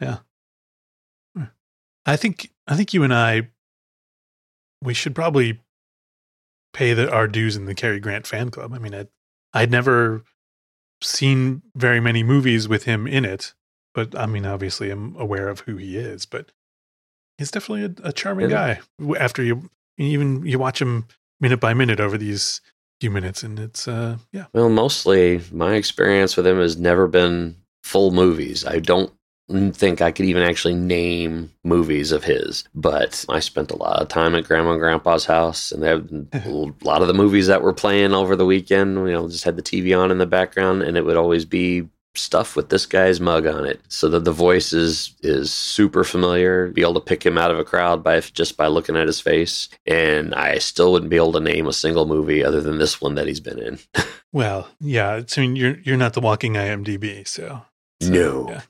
Yeah. 0.00 0.18
I 2.04 2.16
think 2.16 2.50
I 2.66 2.74
think 2.76 2.92
you 2.94 3.02
and 3.04 3.14
I 3.14 3.48
we 4.82 4.94
should 4.94 5.14
probably 5.14 5.60
pay 6.72 6.92
the, 6.94 7.10
our 7.10 7.28
dues 7.28 7.54
in 7.56 7.66
the 7.66 7.74
Cary 7.74 8.00
Grant 8.00 8.26
fan 8.26 8.50
club. 8.50 8.72
I 8.72 8.78
mean, 8.78 8.94
I'd, 8.94 9.08
I'd 9.52 9.70
never 9.70 10.24
seen 11.00 11.62
very 11.76 12.00
many 12.00 12.22
movies 12.22 12.66
with 12.68 12.84
him 12.84 13.06
in 13.06 13.24
it, 13.24 13.54
but 13.94 14.16
I 14.18 14.26
mean, 14.26 14.46
obviously, 14.46 14.90
I'm 14.90 15.16
aware 15.16 15.48
of 15.48 15.60
who 15.60 15.76
he 15.76 15.96
is. 15.96 16.26
But 16.26 16.52
he's 17.38 17.50
definitely 17.50 17.84
a, 18.04 18.08
a 18.08 18.12
charming 18.12 18.50
Yeah. 18.50 18.78
guy. 18.98 19.16
After 19.18 19.42
you 19.42 19.70
even 19.98 20.44
you 20.46 20.58
watch 20.58 20.80
him 20.80 21.06
minute 21.40 21.60
by 21.60 21.74
minute 21.74 22.00
over 22.00 22.16
these 22.18 22.60
few 23.00 23.10
minutes, 23.10 23.42
and 23.42 23.58
it's 23.58 23.88
uh 23.88 24.16
yeah 24.32 24.46
Well, 24.52 24.68
mostly 24.68 25.40
my 25.50 25.74
experience 25.74 26.36
with 26.36 26.46
him 26.46 26.58
has 26.58 26.76
never 26.76 27.06
been 27.08 27.56
full 27.82 28.10
movies. 28.12 28.64
I 28.64 28.78
don't 28.78 29.12
think 29.72 30.00
I 30.00 30.12
could 30.12 30.24
even 30.24 30.42
actually 30.44 30.74
name 30.74 31.50
movies 31.64 32.12
of 32.12 32.24
his, 32.24 32.64
but 32.74 33.24
I 33.28 33.40
spent 33.40 33.70
a 33.72 33.76
lot 33.76 34.00
of 34.00 34.08
time 34.08 34.34
at 34.36 34.44
Grandma 34.44 34.70
and 34.72 34.80
Grandpa's 34.80 35.26
house, 35.26 35.72
and 35.72 35.82
they 35.82 35.88
have 35.88 36.08
a 36.32 36.72
lot 36.84 37.02
of 37.02 37.08
the 37.08 37.12
movies 37.14 37.48
that 37.48 37.60
were 37.60 37.72
playing 37.74 38.14
over 38.14 38.36
the 38.36 38.46
weekend. 38.46 38.94
You 38.96 39.12
know, 39.12 39.28
just 39.28 39.44
had 39.44 39.56
the 39.56 39.62
TV 39.62 39.98
on 39.98 40.10
in 40.12 40.18
the 40.18 40.26
background, 40.26 40.82
and 40.82 40.96
it 40.96 41.04
would 41.04 41.16
always 41.16 41.44
be 41.44 41.88
stuff 42.14 42.56
with 42.56 42.68
this 42.68 42.84
guy's 42.86 43.20
mug 43.20 43.46
on 43.46 43.64
it, 43.64 43.80
so 43.88 44.08
that 44.10 44.24
the 44.24 44.32
voice 44.32 44.72
is 44.72 45.14
is 45.22 45.52
super 45.52 46.04
familiar. 46.04 46.68
Be 46.68 46.82
able 46.82 46.94
to 46.94 47.00
pick 47.00 47.24
him 47.24 47.38
out 47.38 47.50
of 47.50 47.58
a 47.58 47.64
crowd 47.64 48.02
by 48.04 48.20
just 48.20 48.56
by 48.56 48.66
looking 48.66 48.96
at 48.96 49.06
his 49.06 49.20
face, 49.20 49.68
and 49.86 50.34
I 50.34 50.58
still 50.58 50.92
wouldn't 50.92 51.10
be 51.10 51.16
able 51.16 51.32
to 51.32 51.40
name 51.40 51.66
a 51.66 51.72
single 51.72 52.06
movie 52.06 52.44
other 52.44 52.60
than 52.60 52.78
this 52.78 53.00
one 53.00 53.14
that 53.16 53.26
he's 53.26 53.40
been 53.40 53.58
in. 53.58 53.78
well 54.32 54.68
yeah. 54.80 55.16
It's, 55.16 55.36
I 55.36 55.42
mean, 55.42 55.56
you're 55.56 55.78
you're 55.80 55.96
not 55.96 56.12
the 56.14 56.20
walking 56.20 56.54
IMDb, 56.54 57.26
so, 57.26 57.62
so, 58.00 58.10
No. 58.10 58.46
yeah. 58.48 58.60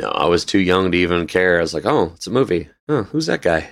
No, 0.00 0.08
I 0.08 0.24
was 0.26 0.44
too 0.46 0.60
young 0.60 0.90
to 0.92 0.96
even 0.98 1.26
care. 1.26 1.58
I 1.58 1.60
was 1.60 1.74
like, 1.74 1.84
oh, 1.84 2.12
it's 2.14 2.26
a 2.26 2.30
movie. 2.30 2.68
Huh, 2.88 3.02
who's 3.04 3.26
that 3.26 3.42
guy? 3.42 3.68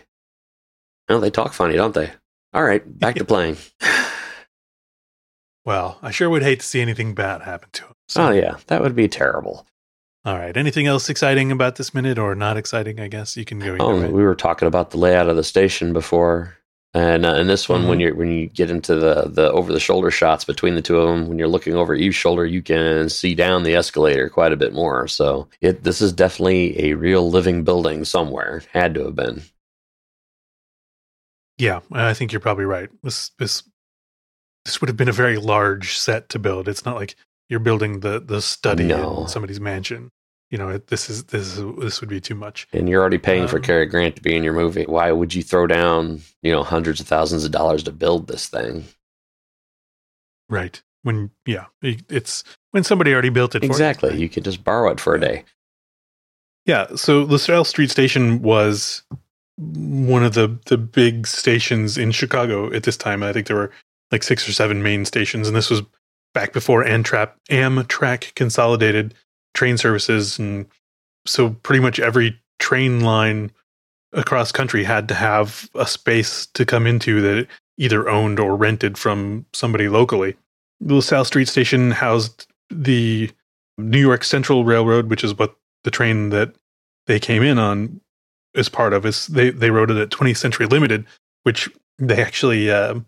Oh, 1.08 1.18
they 1.18 1.30
talk 1.30 1.54
funny, 1.54 1.76
don't 1.76 1.94
they? 1.94 2.10
All 2.52 2.62
right, 2.62 2.82
back 2.98 3.14
to 3.16 3.24
playing. 3.24 3.56
Well, 5.70 5.98
I 6.02 6.10
sure 6.10 6.28
would 6.28 6.42
hate 6.42 6.58
to 6.58 6.66
see 6.66 6.80
anything 6.80 7.14
bad 7.14 7.42
happen 7.42 7.68
to 7.74 7.84
him. 7.84 7.94
So, 8.08 8.26
oh, 8.26 8.30
yeah, 8.32 8.56
that 8.66 8.82
would 8.82 8.96
be 8.96 9.06
terrible. 9.06 9.68
All 10.24 10.36
right. 10.36 10.56
Anything 10.56 10.88
else 10.88 11.08
exciting 11.08 11.52
about 11.52 11.76
this 11.76 11.94
minute 11.94 12.18
or 12.18 12.34
not 12.34 12.56
exciting? 12.56 12.98
I 12.98 13.06
guess 13.06 13.36
you 13.36 13.44
can 13.44 13.60
go 13.60 13.76
Oh, 13.78 14.10
we 14.10 14.24
were 14.24 14.34
talking 14.34 14.66
about 14.66 14.90
the 14.90 14.98
layout 14.98 15.28
of 15.28 15.36
the 15.36 15.44
station 15.44 15.92
before. 15.92 16.56
And 16.92 17.24
uh, 17.24 17.34
in 17.34 17.46
this 17.46 17.68
one, 17.68 17.86
when 17.86 17.98
Mhm. 17.98 18.02
you 18.02 18.14
when 18.16 18.32
you 18.32 18.46
get 18.48 18.68
into 18.68 18.96
the 18.96 19.28
the 19.28 19.52
over 19.52 19.72
the 19.72 19.78
shoulder 19.78 20.10
shots 20.10 20.44
between 20.44 20.74
the 20.74 20.82
two 20.82 20.98
of 20.98 21.06
them, 21.06 21.28
when 21.28 21.38
you're 21.38 21.46
looking 21.46 21.76
over 21.76 21.94
Eve's 21.94 22.16
shoulder, 22.16 22.44
you 22.44 22.62
can 22.62 23.08
see 23.08 23.36
down 23.36 23.62
the 23.62 23.76
escalator 23.76 24.28
quite 24.28 24.52
a 24.52 24.56
bit 24.56 24.72
more. 24.72 25.06
So 25.06 25.46
it 25.60 25.84
this 25.84 26.02
is 26.02 26.12
definitely 26.12 26.90
a 26.90 26.94
real 26.94 27.30
living 27.30 27.62
building 27.62 28.04
somewhere. 28.04 28.64
Had 28.72 28.94
to 28.94 29.04
have 29.04 29.14
been. 29.14 29.42
Yeah, 31.58 31.78
I 31.92 32.12
think 32.14 32.32
you're 32.32 32.40
probably 32.40 32.64
right. 32.64 32.90
This 33.04 33.30
this 33.38 33.62
this 34.64 34.80
would 34.80 34.88
have 34.88 34.96
been 34.96 35.08
a 35.08 35.12
very 35.12 35.36
large 35.36 35.96
set 35.98 36.28
to 36.30 36.38
build. 36.38 36.68
It's 36.68 36.84
not 36.84 36.96
like 36.96 37.16
you're 37.48 37.60
building 37.60 38.00
the 38.00 38.20
the 38.20 38.40
study 38.42 38.84
No. 38.84 39.22
in 39.22 39.28
somebody's 39.28 39.60
mansion. 39.60 40.10
You 40.50 40.58
know, 40.58 40.68
it, 40.68 40.88
this 40.88 41.08
is 41.08 41.24
this 41.24 41.56
is 41.56 41.64
this 41.78 42.00
would 42.00 42.10
be 42.10 42.20
too 42.20 42.34
much. 42.34 42.66
And 42.72 42.88
you're 42.88 43.00
already 43.00 43.18
paying 43.18 43.46
for 43.46 43.56
Um, 43.58 43.62
Cary 43.62 43.86
Grant 43.86 44.16
to 44.16 44.22
be 44.22 44.34
in 44.34 44.42
your 44.42 44.52
movie. 44.52 44.84
Why 44.84 45.12
would 45.12 45.32
you 45.34 45.42
throw 45.44 45.66
down, 45.68 46.22
you 46.42 46.50
know, 46.50 46.62
hundreds 46.64 47.00
of 47.00 47.06
thousands 47.06 47.44
of 47.44 47.52
dollars 47.52 47.84
to 47.84 47.92
build 47.92 48.26
this 48.26 48.48
thing? 48.48 48.84
Right. 50.48 50.82
When 51.02 51.30
yeah, 51.46 51.66
it's 51.82 52.44
when 52.72 52.84
somebody 52.84 53.12
already 53.12 53.30
built 53.30 53.54
it. 53.54 53.60
For 53.60 53.66
you, 53.66 53.70
Exactly. 53.70 54.18
You 54.20 54.28
could 54.28 54.44
just 54.44 54.62
borrow 54.64 54.90
it 54.90 55.00
for 55.00 55.14
a 55.14 55.20
day. 55.20 55.44
Yeah, 56.66 56.94
so 56.94 57.22
LaSalle 57.22 57.64
Street 57.64 57.90
Station 57.90 58.42
was 58.42 59.02
one 59.56 60.22
of 60.24 60.34
the 60.34 60.58
the 60.66 60.76
big 60.76 61.26
stations 61.26 61.96
in 61.96 62.10
Chicago 62.10 62.72
at 62.72 62.82
this 62.82 62.96
time. 62.96 63.22
I 63.22 63.32
think 63.32 63.46
there 63.46 63.56
were 63.56 63.70
like 64.10 64.22
six 64.22 64.48
or 64.48 64.52
seven 64.52 64.82
main 64.82 65.04
stations, 65.04 65.46
and 65.46 65.56
this 65.56 65.70
was 65.70 65.82
back 66.34 66.52
before 66.52 66.84
Amtrak 66.84 67.30
Amtrak 67.50 68.34
consolidated 68.34 69.14
train 69.54 69.76
services, 69.76 70.38
and 70.38 70.66
so 71.26 71.50
pretty 71.50 71.80
much 71.80 71.98
every 71.98 72.40
train 72.58 73.00
line 73.00 73.50
across 74.12 74.52
country 74.52 74.84
had 74.84 75.08
to 75.08 75.14
have 75.14 75.68
a 75.74 75.86
space 75.86 76.46
to 76.46 76.66
come 76.66 76.86
into 76.86 77.20
that 77.20 77.38
it 77.38 77.48
either 77.78 78.08
owned 78.08 78.38
or 78.38 78.56
rented 78.56 78.98
from 78.98 79.46
somebody 79.52 79.88
locally. 79.88 80.36
The 80.80 80.94
LaSalle 80.94 81.24
Street 81.24 81.48
Station 81.48 81.92
housed 81.92 82.46
the 82.70 83.30
New 83.78 84.00
York 84.00 84.24
Central 84.24 84.64
Railroad, 84.64 85.08
which 85.08 85.24
is 85.24 85.36
what 85.38 85.56
the 85.84 85.90
train 85.90 86.30
that 86.30 86.54
they 87.06 87.18
came 87.18 87.42
in 87.42 87.58
on 87.58 88.00
is 88.54 88.68
part 88.68 88.92
of. 88.92 89.06
Is 89.06 89.26
they 89.28 89.50
they 89.50 89.70
rode 89.70 89.90
it 89.90 89.96
at 89.96 90.10
20th 90.10 90.36
Century 90.36 90.66
Limited, 90.66 91.06
which 91.44 91.68
they 91.98 92.22
actually 92.22 92.70
um, 92.70 93.06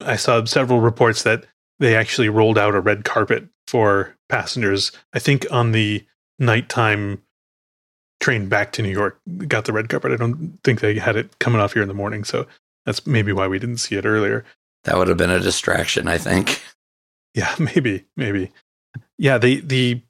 I 0.00 0.16
saw 0.16 0.44
several 0.44 0.80
reports 0.80 1.22
that 1.22 1.44
they 1.78 1.94
actually 1.94 2.28
rolled 2.28 2.58
out 2.58 2.74
a 2.74 2.80
red 2.80 3.04
carpet 3.04 3.48
for 3.66 4.16
passengers. 4.28 4.92
I 5.12 5.18
think 5.18 5.46
on 5.50 5.72
the 5.72 6.04
nighttime 6.38 7.22
train 8.20 8.48
back 8.48 8.72
to 8.72 8.82
New 8.82 8.90
York 8.90 9.20
got 9.46 9.64
the 9.64 9.72
red 9.72 9.88
carpet. 9.88 10.12
I 10.12 10.16
don't 10.16 10.58
think 10.64 10.80
they 10.80 10.98
had 10.98 11.16
it 11.16 11.38
coming 11.38 11.60
off 11.60 11.72
here 11.72 11.82
in 11.82 11.88
the 11.88 11.94
morning, 11.94 12.24
so 12.24 12.46
that's 12.84 13.06
maybe 13.06 13.32
why 13.32 13.46
we 13.46 13.58
didn't 13.58 13.78
see 13.78 13.96
it 13.96 14.06
earlier. 14.06 14.44
That 14.84 14.96
would 14.96 15.08
have 15.08 15.16
been 15.16 15.30
a 15.30 15.40
distraction, 15.40 16.08
I 16.08 16.18
think. 16.18 16.62
Yeah, 17.34 17.54
maybe, 17.58 18.06
maybe. 18.16 18.50
Yeah, 19.18 19.36
the 19.36 19.60
the 19.60 20.00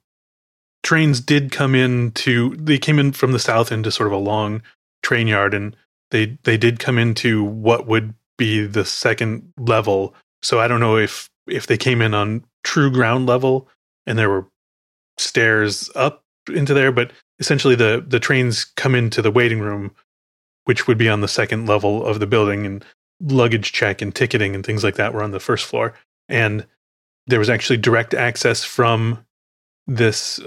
trains 0.81 1.19
did 1.19 1.51
come 1.51 1.75
in 1.75 2.11
to 2.11 2.55
they 2.55 2.77
came 2.77 2.99
in 2.99 3.11
from 3.11 3.33
the 3.33 3.39
south 3.39 3.69
into 3.69 3.91
sort 3.91 4.07
of 4.07 4.13
a 4.13 4.17
long 4.17 4.61
train 5.03 5.27
yard 5.27 5.53
and 5.53 5.75
they 6.11 6.37
they 6.43 6.55
did 6.55 6.79
come 6.79 6.97
into 6.97 7.43
what 7.43 7.85
would 7.85 8.13
be 8.37 8.65
the 8.65 8.85
second 8.85 9.51
level. 9.57 10.13
So 10.41 10.59
I 10.59 10.67
don't 10.67 10.79
know 10.79 10.97
if 10.97 11.29
if 11.47 11.67
they 11.67 11.77
came 11.77 12.01
in 12.01 12.13
on 12.13 12.43
true 12.63 12.91
ground 12.91 13.25
level 13.25 13.67
and 14.05 14.17
there 14.17 14.29
were 14.29 14.47
stairs 15.17 15.89
up 15.95 16.23
into 16.53 16.73
there. 16.73 16.91
But 16.91 17.11
essentially, 17.39 17.75
the 17.75 18.03
the 18.05 18.19
trains 18.19 18.65
come 18.65 18.95
into 18.95 19.21
the 19.21 19.31
waiting 19.31 19.59
room, 19.59 19.93
which 20.65 20.87
would 20.87 20.97
be 20.97 21.09
on 21.09 21.21
the 21.21 21.27
second 21.27 21.67
level 21.67 22.05
of 22.05 22.19
the 22.19 22.27
building, 22.27 22.65
and 22.65 22.85
luggage 23.21 23.71
check 23.71 24.01
and 24.01 24.13
ticketing 24.13 24.53
and 24.53 24.65
things 24.65 24.83
like 24.83 24.95
that 24.95 25.13
were 25.13 25.23
on 25.23 25.31
the 25.31 25.39
first 25.39 25.65
floor. 25.65 25.93
And 26.29 26.65
there 27.25 27.39
was 27.39 27.49
actually 27.49 27.77
direct 27.77 28.13
access 28.13 28.63
from 28.63 29.25
this 29.87 30.39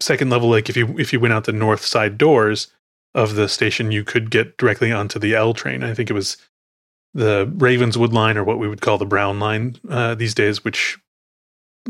second 0.00 0.30
level. 0.30 0.48
Like 0.50 0.68
if 0.68 0.76
you 0.76 0.98
if 0.98 1.12
you 1.12 1.20
went 1.20 1.34
out 1.34 1.44
the 1.44 1.52
north 1.52 1.84
side 1.84 2.18
doors 2.18 2.68
of 3.14 3.34
the 3.34 3.48
station, 3.48 3.92
you 3.92 4.04
could 4.04 4.30
get 4.30 4.56
directly 4.56 4.92
onto 4.92 5.18
the 5.18 5.34
L 5.34 5.54
train. 5.54 5.82
I 5.82 5.94
think 5.94 6.10
it 6.10 6.14
was 6.14 6.36
the 7.14 7.50
Ravenswood 7.56 8.12
line, 8.12 8.36
or 8.36 8.44
what 8.44 8.58
we 8.58 8.68
would 8.68 8.80
call 8.80 8.98
the 8.98 9.04
Brown 9.04 9.38
line 9.38 9.76
uh, 9.88 10.14
these 10.14 10.34
days, 10.34 10.64
which 10.64 10.98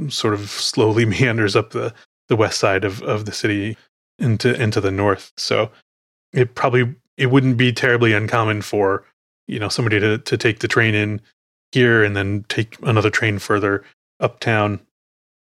sort 0.09 0.35
of 0.35 0.51
slowly 0.51 1.05
meanders 1.07 1.57
up 1.57 1.71
the 1.71 1.95
the 2.29 2.37
west 2.37 2.59
side 2.59 2.85
of 2.85 3.03
of 3.03 3.25
the 3.25 3.33
city 3.33 3.77
into 4.19 4.55
into 4.61 4.81
the 4.81 4.91
north. 4.91 5.33
So 5.37 5.71
it 6.33 6.55
probably 6.55 6.95
it 7.17 7.27
wouldn't 7.27 7.57
be 7.57 7.73
terribly 7.73 8.13
uncommon 8.13 8.63
for 8.63 9.05
you 9.47 9.59
know 9.59 9.69
somebody 9.69 10.01
to 10.01 10.19
to 10.19 10.37
take 10.37 10.61
the 10.61 10.69
train 10.69 10.95
in 10.95 11.21
here 11.73 12.03
and 12.03 12.17
then 12.17 12.45
take 12.49 12.77
another 12.83 13.11
train 13.11 13.39
further 13.39 13.85
uptown. 14.21 14.81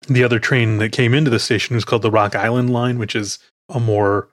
The 0.08 0.24
other 0.24 0.38
train 0.38 0.78
that 0.78 0.92
came 0.92 1.14
into 1.14 1.30
the 1.30 1.38
station 1.38 1.74
was 1.74 1.84
called 1.84 2.02
the 2.02 2.10
Rock 2.10 2.34
Island 2.34 2.70
line, 2.72 2.98
which 2.98 3.16
is 3.16 3.38
a 3.68 3.80
more 3.80 4.28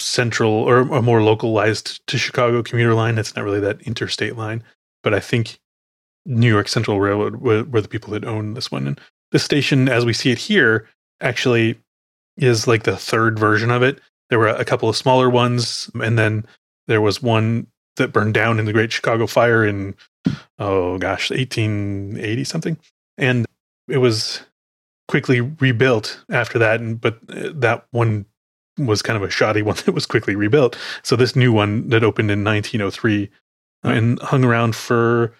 central 0.00 0.52
or 0.52 0.80
a 0.80 1.02
more 1.02 1.22
localized 1.22 2.06
to 2.06 2.18
Chicago 2.18 2.62
commuter 2.62 2.94
line. 2.94 3.18
It's 3.18 3.34
not 3.36 3.44
really 3.44 3.60
that 3.60 3.82
interstate 3.82 4.36
line, 4.36 4.62
but 5.02 5.14
I 5.14 5.20
think 5.20 5.58
New 6.26 6.48
York 6.48 6.68
Central 6.68 7.00
Railroad 7.00 7.36
were, 7.36 7.64
were 7.64 7.80
the 7.80 7.88
people 7.88 8.12
that 8.12 8.24
own 8.24 8.54
this 8.54 8.70
one. 8.70 8.86
And 8.86 9.00
the 9.32 9.38
station, 9.38 9.88
as 9.88 10.04
we 10.04 10.12
see 10.12 10.30
it 10.30 10.38
here, 10.38 10.88
actually 11.20 11.78
is 12.36 12.66
like 12.66 12.84
the 12.84 12.96
third 12.96 13.38
version 13.38 13.70
of 13.70 13.82
it. 13.82 14.00
There 14.30 14.38
were 14.38 14.48
a 14.48 14.64
couple 14.64 14.88
of 14.88 14.96
smaller 14.96 15.28
ones, 15.28 15.90
and 15.94 16.18
then 16.18 16.46
there 16.86 17.00
was 17.00 17.22
one 17.22 17.66
that 17.96 18.12
burned 18.12 18.34
down 18.34 18.58
in 18.58 18.64
the 18.64 18.72
Great 18.72 18.92
Chicago 18.92 19.26
Fire 19.26 19.64
in 19.64 19.94
oh 20.58 20.98
gosh, 20.98 21.30
1880 21.30 22.44
something, 22.44 22.78
and 23.18 23.46
it 23.88 23.98
was 23.98 24.40
quickly 25.08 25.40
rebuilt 25.40 26.24
after 26.30 26.58
that. 26.58 26.80
And 26.80 27.00
but 27.00 27.18
uh, 27.28 27.50
that 27.54 27.86
one 27.90 28.26
was 28.78 29.02
kind 29.02 29.16
of 29.16 29.22
a 29.22 29.30
shoddy 29.30 29.62
one 29.70 29.76
that 29.84 29.92
was 29.92 30.06
quickly 30.06 30.34
rebuilt. 30.34 30.78
So 31.02 31.16
this 31.16 31.36
new 31.36 31.52
one 31.52 31.88
that 31.88 32.04
opened 32.04 32.30
in 32.30 32.44
1903 32.44 33.30
uh, 33.84 33.88
and 33.88 34.18
hung 34.20 34.44
around 34.44 34.74
for 34.74 35.34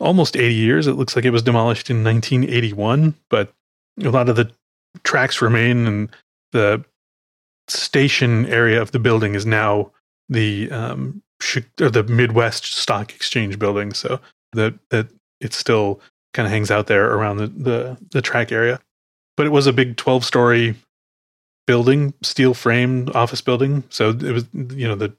almost 0.00 0.36
80 0.36 0.54
years. 0.54 0.86
It 0.86 0.94
looks 0.94 1.16
like 1.16 1.24
it 1.24 1.30
was 1.30 1.42
demolished 1.42 1.90
in 1.90 2.04
1981, 2.04 3.14
but 3.30 3.52
a 4.02 4.10
lot 4.10 4.28
of 4.28 4.36
the 4.36 4.50
tracks 5.02 5.40
remain 5.40 5.86
and 5.86 6.10
the 6.52 6.84
station 7.68 8.46
area 8.46 8.80
of 8.80 8.92
the 8.92 8.98
building 8.98 9.34
is 9.34 9.46
now 9.46 9.90
the 10.28 10.70
um, 10.70 11.22
or 11.80 11.90
the 11.90 12.04
Midwest 12.04 12.64
Stock 12.76 13.14
Exchange 13.14 13.58
building. 13.58 13.92
So 13.92 14.20
that 14.52 14.74
that 14.90 15.08
it 15.40 15.52
still 15.52 16.00
kind 16.32 16.46
of 16.46 16.52
hangs 16.52 16.70
out 16.70 16.86
there 16.86 17.12
around 17.12 17.38
the, 17.38 17.46
the 17.48 17.98
the 18.10 18.22
track 18.22 18.52
area. 18.52 18.80
But 19.36 19.46
it 19.46 19.50
was 19.50 19.66
a 19.66 19.72
big 19.72 19.96
12 19.96 20.24
story 20.24 20.76
building, 21.66 22.14
steel 22.22 22.54
framed 22.54 23.10
office 23.10 23.40
building. 23.40 23.84
So 23.90 24.10
it 24.10 24.22
was 24.22 24.44
you 24.52 24.86
know 24.88 24.94
the 24.94 25.14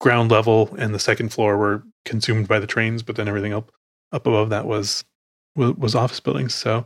ground 0.00 0.30
level 0.30 0.74
and 0.78 0.94
the 0.94 0.98
second 0.98 1.30
floor 1.30 1.56
were 1.56 1.82
consumed 2.04 2.48
by 2.48 2.58
the 2.58 2.66
trains, 2.66 3.02
but 3.02 3.16
then 3.16 3.28
everything 3.28 3.52
up 3.52 3.70
up 4.12 4.26
above 4.26 4.50
that 4.50 4.66
was 4.66 5.04
was, 5.56 5.94
office 5.94 6.20
buildings. 6.20 6.54
So 6.54 6.84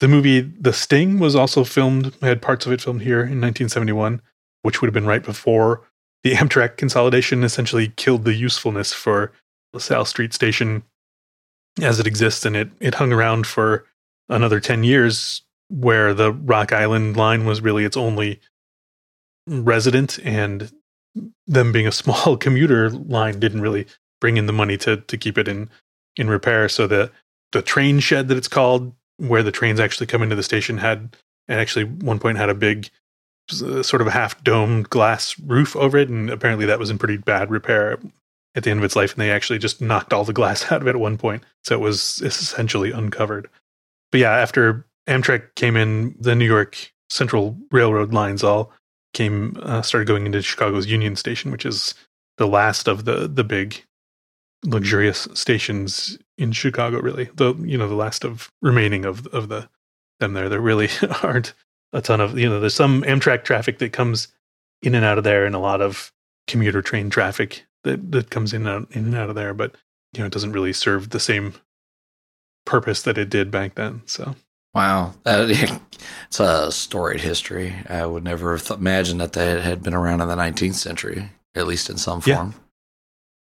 the 0.00 0.08
movie 0.08 0.40
The 0.40 0.72
Sting 0.72 1.18
was 1.18 1.36
also 1.36 1.64
filmed. 1.64 2.14
I 2.22 2.26
had 2.26 2.42
parts 2.42 2.66
of 2.66 2.72
it 2.72 2.80
filmed 2.80 3.02
here 3.02 3.18
in 3.20 3.40
1971, 3.40 4.20
which 4.62 4.80
would 4.80 4.88
have 4.88 4.94
been 4.94 5.06
right 5.06 5.22
before 5.22 5.82
the 6.22 6.32
Amtrak 6.34 6.76
consolidation 6.76 7.44
essentially 7.44 7.88
killed 7.96 8.24
the 8.24 8.34
usefulness 8.34 8.92
for 8.92 9.32
LaSalle 9.72 10.04
Street 10.04 10.34
Station 10.34 10.82
as 11.80 12.00
it 12.00 12.06
exists, 12.06 12.44
and 12.44 12.56
it 12.56 12.70
it 12.80 12.94
hung 12.94 13.12
around 13.12 13.46
for 13.46 13.86
another 14.28 14.60
ten 14.60 14.84
years, 14.84 15.42
where 15.70 16.12
the 16.12 16.32
Rock 16.32 16.72
Island 16.72 17.16
line 17.16 17.46
was 17.46 17.60
really 17.60 17.84
its 17.84 17.96
only 17.96 18.40
resident, 19.46 20.18
and 20.24 20.70
them 21.46 21.72
being 21.72 21.86
a 21.86 21.92
small 22.02 22.36
commuter 22.36 22.90
line 22.90 23.40
didn't 23.40 23.62
really 23.62 23.86
bring 24.20 24.36
in 24.36 24.46
the 24.46 24.52
money 24.52 24.76
to 24.78 24.98
to 24.98 25.16
keep 25.16 25.38
it 25.38 25.48
in 25.48 25.70
in 26.16 26.28
repair. 26.28 26.68
So 26.68 26.86
the 26.86 27.10
the 27.52 27.62
train 27.62 28.00
shed 28.00 28.28
that 28.28 28.36
it's 28.36 28.48
called, 28.48 28.92
where 29.16 29.42
the 29.42 29.52
trains 29.52 29.80
actually 29.80 30.06
come 30.06 30.22
into 30.22 30.36
the 30.36 30.42
station, 30.42 30.78
had 30.78 31.16
and 31.48 31.60
actually 31.60 31.84
one 31.84 32.18
point 32.18 32.38
had 32.38 32.50
a 32.50 32.54
big 32.54 32.90
uh, 33.52 33.82
sort 33.82 34.00
of 34.00 34.06
a 34.06 34.12
half 34.12 34.42
domed 34.44 34.90
glass 34.90 35.38
roof 35.38 35.74
over 35.76 35.98
it, 35.98 36.08
and 36.08 36.30
apparently 36.30 36.66
that 36.66 36.78
was 36.78 36.90
in 36.90 36.98
pretty 36.98 37.16
bad 37.16 37.50
repair 37.50 37.98
at 38.54 38.64
the 38.64 38.70
end 38.70 38.80
of 38.80 38.84
its 38.84 38.96
life, 38.96 39.12
and 39.12 39.20
they 39.20 39.30
actually 39.30 39.58
just 39.58 39.80
knocked 39.80 40.12
all 40.12 40.24
the 40.24 40.32
glass 40.40 40.70
out 40.70 40.82
of 40.82 40.86
it 40.86 40.90
at 40.90 41.00
one 41.00 41.18
point, 41.18 41.42
so 41.64 41.74
it 41.74 41.80
was 41.80 42.20
essentially 42.22 42.90
uncovered. 42.90 43.48
But 44.12 44.20
yeah, 44.20 44.32
after 44.32 44.86
Amtrak 45.10 45.54
came 45.56 45.76
in, 45.76 46.14
the 46.18 46.34
New 46.34 46.46
York 46.46 46.92
Central 47.10 47.58
Railroad 47.72 48.14
lines 48.14 48.44
all 48.44 48.72
came 49.12 49.56
uh, 49.62 49.82
started 49.82 50.06
going 50.06 50.24
into 50.24 50.40
Chicago's 50.40 50.86
Union 50.86 51.16
Station, 51.16 51.50
which 51.50 51.66
is 51.66 51.94
the 52.38 52.46
last 52.46 52.88
of 52.88 53.04
the 53.04 53.28
the 53.28 53.44
big 53.44 53.82
luxurious 54.64 55.26
stations 55.34 56.18
in 56.38 56.52
Chicago. 56.52 57.00
Really, 57.00 57.28
the 57.34 57.54
you 57.56 57.76
know 57.76 57.88
the 57.88 57.94
last 57.94 58.24
of 58.24 58.50
remaining 58.62 59.04
of 59.04 59.26
of 59.28 59.48
the 59.48 59.68
them 60.20 60.34
there. 60.34 60.48
There 60.48 60.60
really 60.60 60.88
aren't 61.22 61.54
a 61.92 62.00
ton 62.00 62.20
of 62.20 62.38
you 62.38 62.48
know 62.48 62.60
there's 62.60 62.74
some 62.74 63.02
Amtrak 63.02 63.44
traffic 63.44 63.78
that 63.78 63.92
comes 63.92 64.28
in 64.82 64.94
and 64.94 65.04
out 65.04 65.18
of 65.18 65.24
there, 65.24 65.44
and 65.44 65.54
a 65.54 65.60
lot 65.60 65.82
of 65.82 66.12
commuter 66.46 66.82
train 66.82 67.10
traffic 67.10 67.66
that 67.82 68.12
that 68.12 68.30
comes 68.30 68.52
in 68.52 68.66
and 68.66 68.84
out, 68.84 68.92
in 68.92 69.06
and 69.06 69.16
out 69.16 69.28
of 69.28 69.34
there. 69.34 69.54
But 69.54 69.74
you 70.12 70.20
know 70.20 70.26
it 70.26 70.32
doesn't 70.32 70.52
really 70.52 70.72
serve 70.72 71.10
the 71.10 71.20
same 71.20 71.54
purpose 72.64 73.02
that 73.02 73.18
it 73.18 73.28
did 73.28 73.50
back 73.50 73.74
then. 73.74 74.02
So 74.06 74.36
wow, 74.74 75.14
that, 75.24 75.50
it's 76.26 76.40
a 76.40 76.70
storied 76.70 77.20
history. 77.20 77.74
I 77.88 78.06
would 78.06 78.24
never 78.24 78.52
have 78.52 78.66
th- 78.66 78.78
imagined 78.78 79.20
that 79.20 79.32
that 79.34 79.62
had 79.62 79.82
been 79.82 79.94
around 79.94 80.20
in 80.20 80.28
the 80.28 80.36
19th 80.36 80.74
century, 80.74 81.30
at 81.54 81.66
least 81.66 81.90
in 81.90 81.98
some 81.98 82.20
form. 82.20 82.54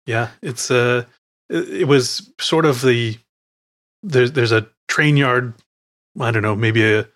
Yeah, 0.05 0.29
yeah 0.41 0.49
it's 0.49 0.71
uh, 0.71 1.05
it, 1.49 1.69
it 1.69 1.87
was 1.87 2.31
sort 2.39 2.65
of 2.65 2.81
the 2.81 3.17
there's 4.03 4.31
there's 4.31 4.51
a 4.51 4.67
train 4.87 5.17
yard. 5.17 5.53
I 6.19 6.31
don't 6.31 6.41
know, 6.41 6.55
maybe 6.55 6.83
a 6.83 7.07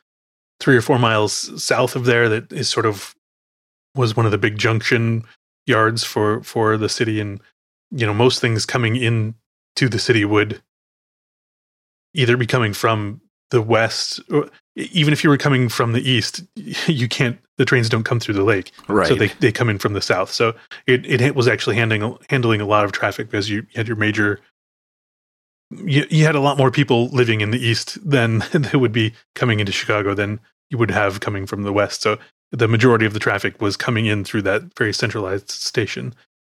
three 0.60 0.78
or 0.78 0.82
four 0.82 1.00
miles 1.00 1.62
south 1.62 1.96
of 1.96 2.06
there 2.06 2.30
that 2.30 2.54
is 2.54 2.70
sort 2.70 2.86
of 2.86 3.16
was 3.96 4.16
one 4.16 4.26
of 4.26 4.32
the 4.32 4.38
big 4.38 4.58
junction 4.58 5.24
yards 5.66 6.04
for 6.04 6.42
for 6.44 6.78
the 6.78 6.88
city 6.88 7.20
and 7.20 7.42
you 7.92 8.06
know 8.06 8.14
most 8.14 8.40
things 8.40 8.66
coming 8.66 8.96
in 8.96 9.34
to 9.76 9.90
the 9.90 10.00
city 10.00 10.24
would 10.24 10.62
either 12.14 12.38
be 12.38 12.46
coming 12.46 12.74
from 12.74 13.22
the 13.52 13.62
west 13.62 14.20
even 14.76 15.14
if 15.14 15.24
you 15.24 15.30
were 15.30 15.38
coming 15.38 15.70
from 15.70 15.94
the 15.94 16.10
east 16.10 16.44
you 16.88 17.08
can't 17.08 17.38
the 17.58 17.66
trains 17.66 17.90
don't 17.90 18.04
come 18.04 18.20
through 18.20 18.34
the 18.34 18.44
lake 18.44 18.72
right 18.88 19.08
so 19.08 19.16
they, 19.16 19.28
they 19.40 19.52
come 19.52 19.70
in 19.70 19.78
from 19.78 19.94
the 19.94 20.02
south 20.02 20.32
so 20.32 20.54
it, 20.88 21.06
it 21.06 21.36
was 21.36 21.48
actually 21.48 21.76
handling 21.76 22.18
handling 22.30 22.60
a 22.60 22.66
lot 22.66 22.84
of 22.84 22.92
traffic 22.92 23.30
because 23.30 23.50
you 23.50 23.66
had 23.76 23.88
your 23.88 23.98
major 23.98 24.40
you, 25.86 26.06
you 26.10 26.26
had 26.26 26.36
a 26.36 26.40
lot 26.40 26.58
more 26.58 26.72
people 26.72 27.08
living 27.10 27.42
in 27.42 27.52
the 27.52 27.60
east 27.60 27.98
than 28.08 28.40
that 28.52 28.76
would 28.76 28.92
be 28.92 29.14
coming 29.36 29.60
into 29.60 29.72
Chicago 29.72 30.14
than 30.14 30.40
you 30.70 30.78
would 30.78 30.92
have 30.92 31.20
coming 31.20 31.46
from 31.46 31.64
the 31.64 31.74
west. 31.74 32.02
So 32.02 32.18
the 32.52 32.68
majority 32.68 33.06
of 33.06 33.14
the 33.14 33.20
traffic 33.20 33.62
was 33.62 33.78
coming 33.78 34.06
in 34.06 34.24
through 34.24 34.44
that 34.44 34.78
very 34.78 34.94
centralized 34.94 35.50
station. 35.50 36.14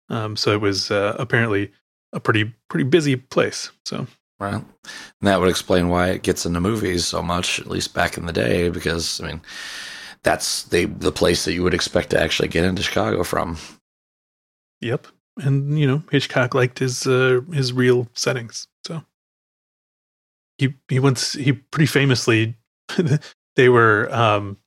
Um, 0.09 0.35
so 0.35 0.51
it 0.51 0.61
was 0.61 0.91
uh, 0.91 1.15
apparently 1.17 1.71
a 2.13 2.19
pretty 2.19 2.53
pretty 2.69 2.83
busy 2.83 3.15
place. 3.15 3.71
So 3.85 4.07
right, 4.39 4.53
and 4.55 4.65
that 5.21 5.39
would 5.39 5.49
explain 5.49 5.89
why 5.89 6.09
it 6.09 6.23
gets 6.23 6.45
into 6.45 6.59
movies 6.59 7.05
so 7.05 7.21
much, 7.21 7.59
at 7.59 7.67
least 7.67 7.93
back 7.93 8.17
in 8.17 8.25
the 8.25 8.33
day, 8.33 8.69
because 8.69 9.21
I 9.21 9.27
mean 9.27 9.41
that's 10.23 10.63
the 10.63 10.85
the 10.85 11.11
place 11.11 11.45
that 11.45 11.53
you 11.53 11.63
would 11.63 11.73
expect 11.73 12.09
to 12.09 12.21
actually 12.21 12.49
get 12.49 12.65
into 12.65 12.83
Chicago 12.83 13.23
from. 13.23 13.57
Yep, 14.81 15.07
and 15.37 15.79
you 15.79 15.87
know 15.87 16.03
Hitchcock 16.11 16.53
liked 16.53 16.79
his 16.79 17.07
uh, 17.07 17.41
his 17.53 17.71
real 17.71 18.07
settings. 18.13 18.67
So 18.85 19.03
he 20.57 20.75
he 20.89 20.99
once 20.99 21.33
he 21.33 21.53
pretty 21.53 21.85
famously 21.85 22.55
they 23.55 23.69
were 23.69 24.13
um 24.13 24.57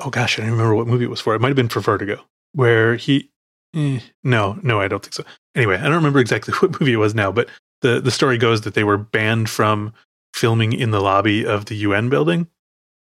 oh 0.00 0.10
gosh, 0.10 0.38
I 0.38 0.42
don't 0.42 0.52
remember 0.52 0.74
what 0.74 0.86
movie 0.86 1.04
it 1.04 1.10
was 1.10 1.20
for. 1.20 1.34
It 1.34 1.40
might 1.40 1.48
have 1.48 1.56
been 1.56 1.68
for 1.68 1.80
Vertigo, 1.80 2.20
where 2.52 2.96
he 2.96 3.30
eh, 3.74 4.00
no, 4.24 4.58
no, 4.62 4.80
I 4.80 4.88
don't 4.88 5.02
think 5.02 5.14
so. 5.14 5.24
Anyway, 5.54 5.76
I 5.76 5.84
don't 5.84 5.94
remember 5.94 6.20
exactly 6.20 6.54
what 6.58 6.80
movie 6.80 6.92
it 6.92 6.96
was 6.96 7.14
now, 7.14 7.32
but 7.32 7.48
the 7.82 8.00
the 8.00 8.10
story 8.10 8.38
goes 8.38 8.62
that 8.62 8.74
they 8.74 8.84
were 8.84 8.98
banned 8.98 9.48
from 9.50 9.92
filming 10.34 10.72
in 10.72 10.90
the 10.90 11.00
lobby 11.00 11.44
of 11.46 11.66
the 11.66 11.74
UN 11.76 12.08
building, 12.08 12.46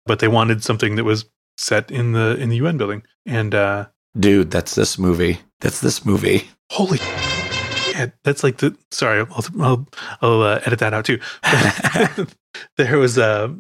but 0.05 0.19
they 0.19 0.27
wanted 0.27 0.63
something 0.63 0.95
that 0.95 1.03
was 1.03 1.25
set 1.57 1.91
in 1.91 2.13
the 2.13 2.35
in 2.37 2.49
the 2.49 2.57
UN 2.57 2.77
building. 2.77 3.03
And 3.25 3.53
uh 3.55 3.87
dude, 4.19 4.51
that's 4.51 4.75
this 4.75 4.97
movie. 4.97 5.39
That's 5.61 5.81
this 5.81 6.05
movie. 6.05 6.47
Holy 6.71 6.99
Yeah, 7.91 8.07
that's 8.23 8.43
like 8.43 8.57
the 8.57 8.75
sorry, 8.91 9.19
I'll 9.19 9.45
I'll, 9.59 9.87
I'll 10.21 10.41
uh, 10.41 10.61
edit 10.65 10.79
that 10.79 10.93
out 10.93 11.05
too. 11.05 11.19
there 12.77 12.97
was 12.97 13.17
a 13.17 13.55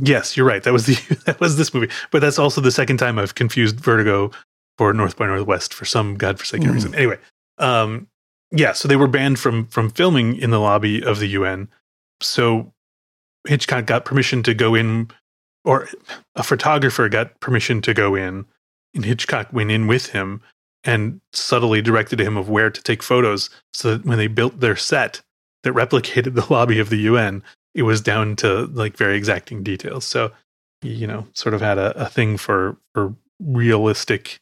Yes, 0.00 0.36
you're 0.36 0.46
right. 0.46 0.62
That 0.64 0.72
was 0.72 0.86
the 0.86 0.94
that 1.26 1.38
was 1.40 1.56
this 1.56 1.72
movie, 1.72 1.88
but 2.10 2.20
that's 2.20 2.38
also 2.38 2.60
the 2.60 2.72
second 2.72 2.96
time 2.96 3.18
I've 3.18 3.36
confused 3.36 3.78
Vertigo 3.78 4.32
for 4.76 4.92
North 4.92 5.16
by 5.16 5.26
Northwest 5.26 5.72
for 5.72 5.84
some 5.84 6.16
godforsaken 6.16 6.68
Mm. 6.68 6.74
reason. 6.74 6.94
Anyway, 6.96 7.18
um, 7.58 8.08
yeah, 8.54 8.72
so 8.72 8.86
they 8.86 8.96
were 8.96 9.08
banned 9.08 9.38
from 9.38 9.66
from 9.66 9.90
filming 9.90 10.36
in 10.36 10.50
the 10.50 10.60
lobby 10.60 11.02
of 11.02 11.18
the 11.18 11.26
UN. 11.28 11.68
So 12.22 12.72
Hitchcock 13.46 13.86
got 13.86 14.04
permission 14.04 14.42
to 14.44 14.54
go 14.54 14.74
in, 14.74 15.10
or 15.64 15.88
a 16.36 16.42
photographer 16.42 17.08
got 17.08 17.40
permission 17.40 17.82
to 17.82 17.92
go 17.92 18.14
in, 18.14 18.46
and 18.94 19.04
Hitchcock 19.04 19.52
went 19.52 19.70
in 19.70 19.86
with 19.86 20.10
him 20.10 20.40
and 20.84 21.20
subtly 21.32 21.82
directed 21.82 22.20
him 22.20 22.36
of 22.36 22.48
where 22.48 22.70
to 22.70 22.82
take 22.82 23.02
photos, 23.02 23.50
so 23.72 23.96
that 23.96 24.06
when 24.06 24.18
they 24.18 24.28
built 24.28 24.60
their 24.60 24.76
set 24.76 25.20
that 25.64 25.74
replicated 25.74 26.34
the 26.34 26.52
lobby 26.52 26.78
of 26.78 26.90
the 26.90 26.98
UN, 26.98 27.42
it 27.74 27.82
was 27.82 28.00
down 28.00 28.36
to 28.36 28.66
like 28.66 28.96
very 28.96 29.16
exacting 29.16 29.64
details. 29.64 30.04
So, 30.04 30.30
you 30.82 31.06
know, 31.08 31.26
sort 31.32 31.54
of 31.54 31.60
had 31.60 31.78
a, 31.78 31.98
a 32.00 32.06
thing 32.06 32.36
for 32.36 32.76
for 32.94 33.16
realistic, 33.40 34.38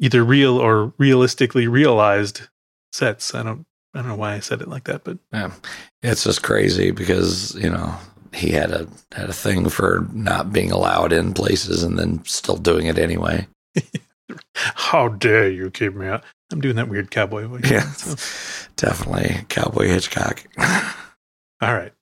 either 0.00 0.24
real 0.24 0.58
or 0.58 0.92
realistically 0.98 1.68
realized 1.68 2.48
sets. 2.96 3.34
I 3.34 3.42
don't 3.42 3.66
I 3.94 4.00
don't 4.00 4.08
know 4.08 4.16
why 4.16 4.34
I 4.34 4.40
said 4.40 4.60
it 4.60 4.68
like 4.68 4.84
that, 4.84 5.04
but 5.04 5.18
Yeah, 5.32 5.52
it's 6.02 6.24
just 6.24 6.42
crazy 6.42 6.90
because 6.90 7.54
you 7.54 7.70
know 7.70 7.94
he 8.34 8.50
had 8.50 8.70
a 8.70 8.86
had 9.12 9.28
a 9.30 9.32
thing 9.34 9.68
for 9.68 10.06
not 10.12 10.52
being 10.52 10.70
allowed 10.72 11.12
in 11.12 11.32
places 11.34 11.82
and 11.82 11.98
then 11.98 12.22
still 12.24 12.56
doing 12.56 12.86
it 12.86 12.98
anyway. 12.98 13.46
how 14.54 15.08
dare 15.08 15.50
you 15.50 15.70
keep 15.70 15.94
me 15.94 16.06
out? 16.06 16.24
I'm 16.52 16.60
doing 16.60 16.76
that 16.76 16.88
weird 16.88 17.10
cowboy 17.10 17.46
voice. 17.46 17.70
Yeah, 17.70 17.80
So, 17.92 18.14
definitely 18.76 19.44
Cowboy 19.48 19.86
Hitchcock. 19.88 20.44
all 20.58 21.74
right. 21.74 21.92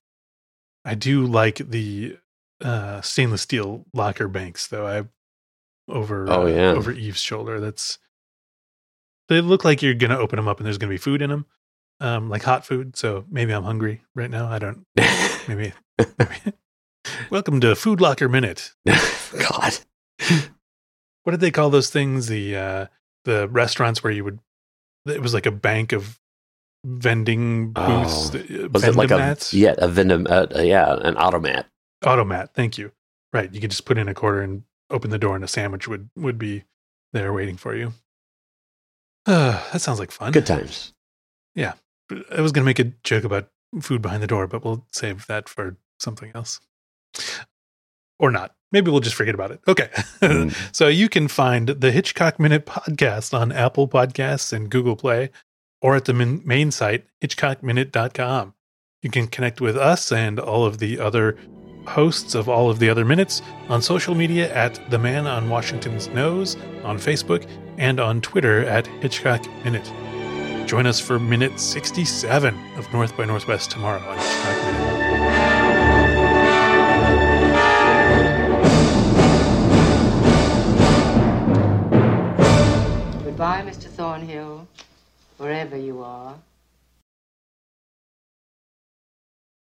I 0.85 0.95
do 0.95 1.25
like 1.27 1.57
the 1.59 2.19
uh, 2.63 3.01
stainless 3.01 3.43
steel 3.43 3.87
locker 3.95 4.29
banks, 4.29 4.67
though. 4.67 4.87
I 4.87 5.05
over 5.91 6.27
Oh, 6.31 6.43
uh, 6.43 6.47
yeah. 6.47 6.71
over 6.73 6.93
Eve's 6.93 7.21
shoulder. 7.21 7.59
That's 7.61 7.99
they 9.29 9.41
look 9.41 9.65
like 9.65 9.83
you're 9.83 9.95
gonna 9.95 10.19
open 10.19 10.37
them 10.37 10.49
up 10.49 10.59
and 10.59 10.67
there's 10.67 10.79
gonna 10.79 10.91
be 10.91 10.99
food 10.99 11.23
in 11.23 11.31
them, 11.31 11.47
um, 12.01 12.29
like 12.29 12.43
hot 12.43 12.67
food. 12.67 12.97
So 12.97 13.25
maybe 13.31 13.53
I'm 13.53 13.65
hungry 13.65 14.03
right 14.15 14.31
now. 14.31 14.49
I 14.49 14.59
don't. 14.59 14.87
Maybe. 15.49 15.73
maybe. 15.99 16.53
Welcome 17.31 17.61
to 17.61 17.75
Food 17.75 18.01
Locker 18.01 18.29
Minute. 18.29 18.73
God. 18.87 19.79
What 21.23 21.31
did 21.31 21.41
they 21.41 21.51
call 21.51 21.71
those 21.71 21.91
things? 21.91 22.29
The 22.29 22.57
uh, 22.57 22.87
the 23.25 23.49
restaurants 23.49 24.03
where 24.03 24.13
you 24.13 24.25
would. 24.25 24.39
It 25.07 25.21
was 25.21 25.35
like 25.35 25.47
a 25.47 25.51
bank 25.51 25.93
of 25.93 26.19
vending 26.85 27.73
booths. 27.73 28.35
Oh, 28.35 28.65
uh, 28.65 28.69
Was 28.73 28.85
it 28.85 28.95
like 28.95 29.11
a 29.11 29.37
yeah 29.53 29.75
a 29.79 29.89
vendom 29.89 30.27
uh, 30.31 30.61
yeah 30.61 30.97
an 31.03 31.17
automat? 31.17 31.67
automat 32.05 32.53
thank 32.55 32.79
you 32.79 32.93
right 33.33 33.53
you 33.55 33.61
could 33.61 33.71
just 33.71 33.85
put 33.85 33.99
in 33.99 34.09
a 34.09 34.15
quarter 34.15 34.43
and 34.43 34.63
open 34.91 35.11
the 35.11 35.19
door 35.19 35.35
and 35.35 35.45
a 35.45 35.49
sandwich 35.49 35.89
would 35.89 36.11
would 36.17 36.39
be 36.39 36.65
there 37.13 37.33
waiting 37.33 37.57
for 37.57 37.75
you 37.75 37.93
that 39.73 39.81
sounds 39.81 39.99
like 39.99 40.11
fun 40.11 40.33
Good 40.33 40.47
times. 40.47 40.93
Yeah. 41.55 41.75
I 42.31 42.41
was 42.41 42.53
going 42.53 42.63
to 42.63 42.67
make 42.67 42.79
a 42.79 42.93
joke 43.03 43.25
about 43.25 43.49
food 43.81 44.03
behind 44.03 44.23
the 44.23 44.27
door 44.29 44.47
but 44.47 44.65
we'll 44.65 44.87
save 44.93 45.27
that 45.27 45.49
for 45.49 45.77
something 45.99 46.31
else 46.35 46.61
or 48.21 48.31
not 48.31 48.55
maybe 48.71 48.91
we'll 48.91 49.01
just 49.01 49.17
forget 49.17 49.35
about 49.35 49.51
it 49.51 49.61
okay 49.67 49.89
Mm. 50.21 50.55
so 50.75 50.87
you 50.89 51.09
can 51.09 51.27
find 51.29 51.69
the 51.69 51.91
hitchcock 51.91 52.39
minute 52.39 52.67
podcast 52.67 53.37
on 53.37 53.51
apple 53.51 53.89
podcasts 53.89 54.53
and 54.53 54.71
google 54.71 54.95
play 54.97 55.31
or 55.83 55.97
at 55.97 56.05
the 56.05 56.13
min- 56.15 56.41
main 56.45 56.71
site 56.71 57.05
hitchcockminute.com 57.21 58.55
you 59.03 59.11
can 59.11 59.27
connect 59.27 59.61
with 59.61 59.77
us 59.77 60.13
and 60.13 60.39
all 60.39 60.65
of 60.65 60.79
the 60.79 61.01
other 61.01 61.37
hosts 61.87 62.35
of 62.35 62.49
all 62.49 62.71
of 62.71 62.79
the 62.79 62.89
other 62.89 63.05
minutes 63.05 63.43
on 63.69 63.83
social 63.83 64.15
media 64.15 64.53
at 64.55 64.81
The 64.91 64.99
Man 64.99 65.27
on 65.27 65.49
Washington's 65.49 66.09
Nose, 66.09 66.57
on 66.83 66.99
Facebook, 66.99 67.47
and 67.79 68.01
on 68.01 68.21
Twitter 68.21 68.65
at 68.65 68.87
Hitchcock 68.87 69.45
Minute. 69.65 69.91
Join 70.67 70.87
us 70.87 70.99
for 70.99 71.19
minute 71.19 71.61
67 71.61 72.59
of 72.77 72.93
North 72.93 73.17
by 73.17 73.25
Northwest 73.25 73.71
tomorrow 73.71 74.01
on 74.01 74.19
Hitchcock 74.19 74.65
Minute. 74.65 74.95
Goodbye, 83.25 83.63
Mr. 83.63 83.89
Thornhill, 83.89 84.67
wherever 85.39 85.77
you 85.77 86.03
are. 86.03 86.37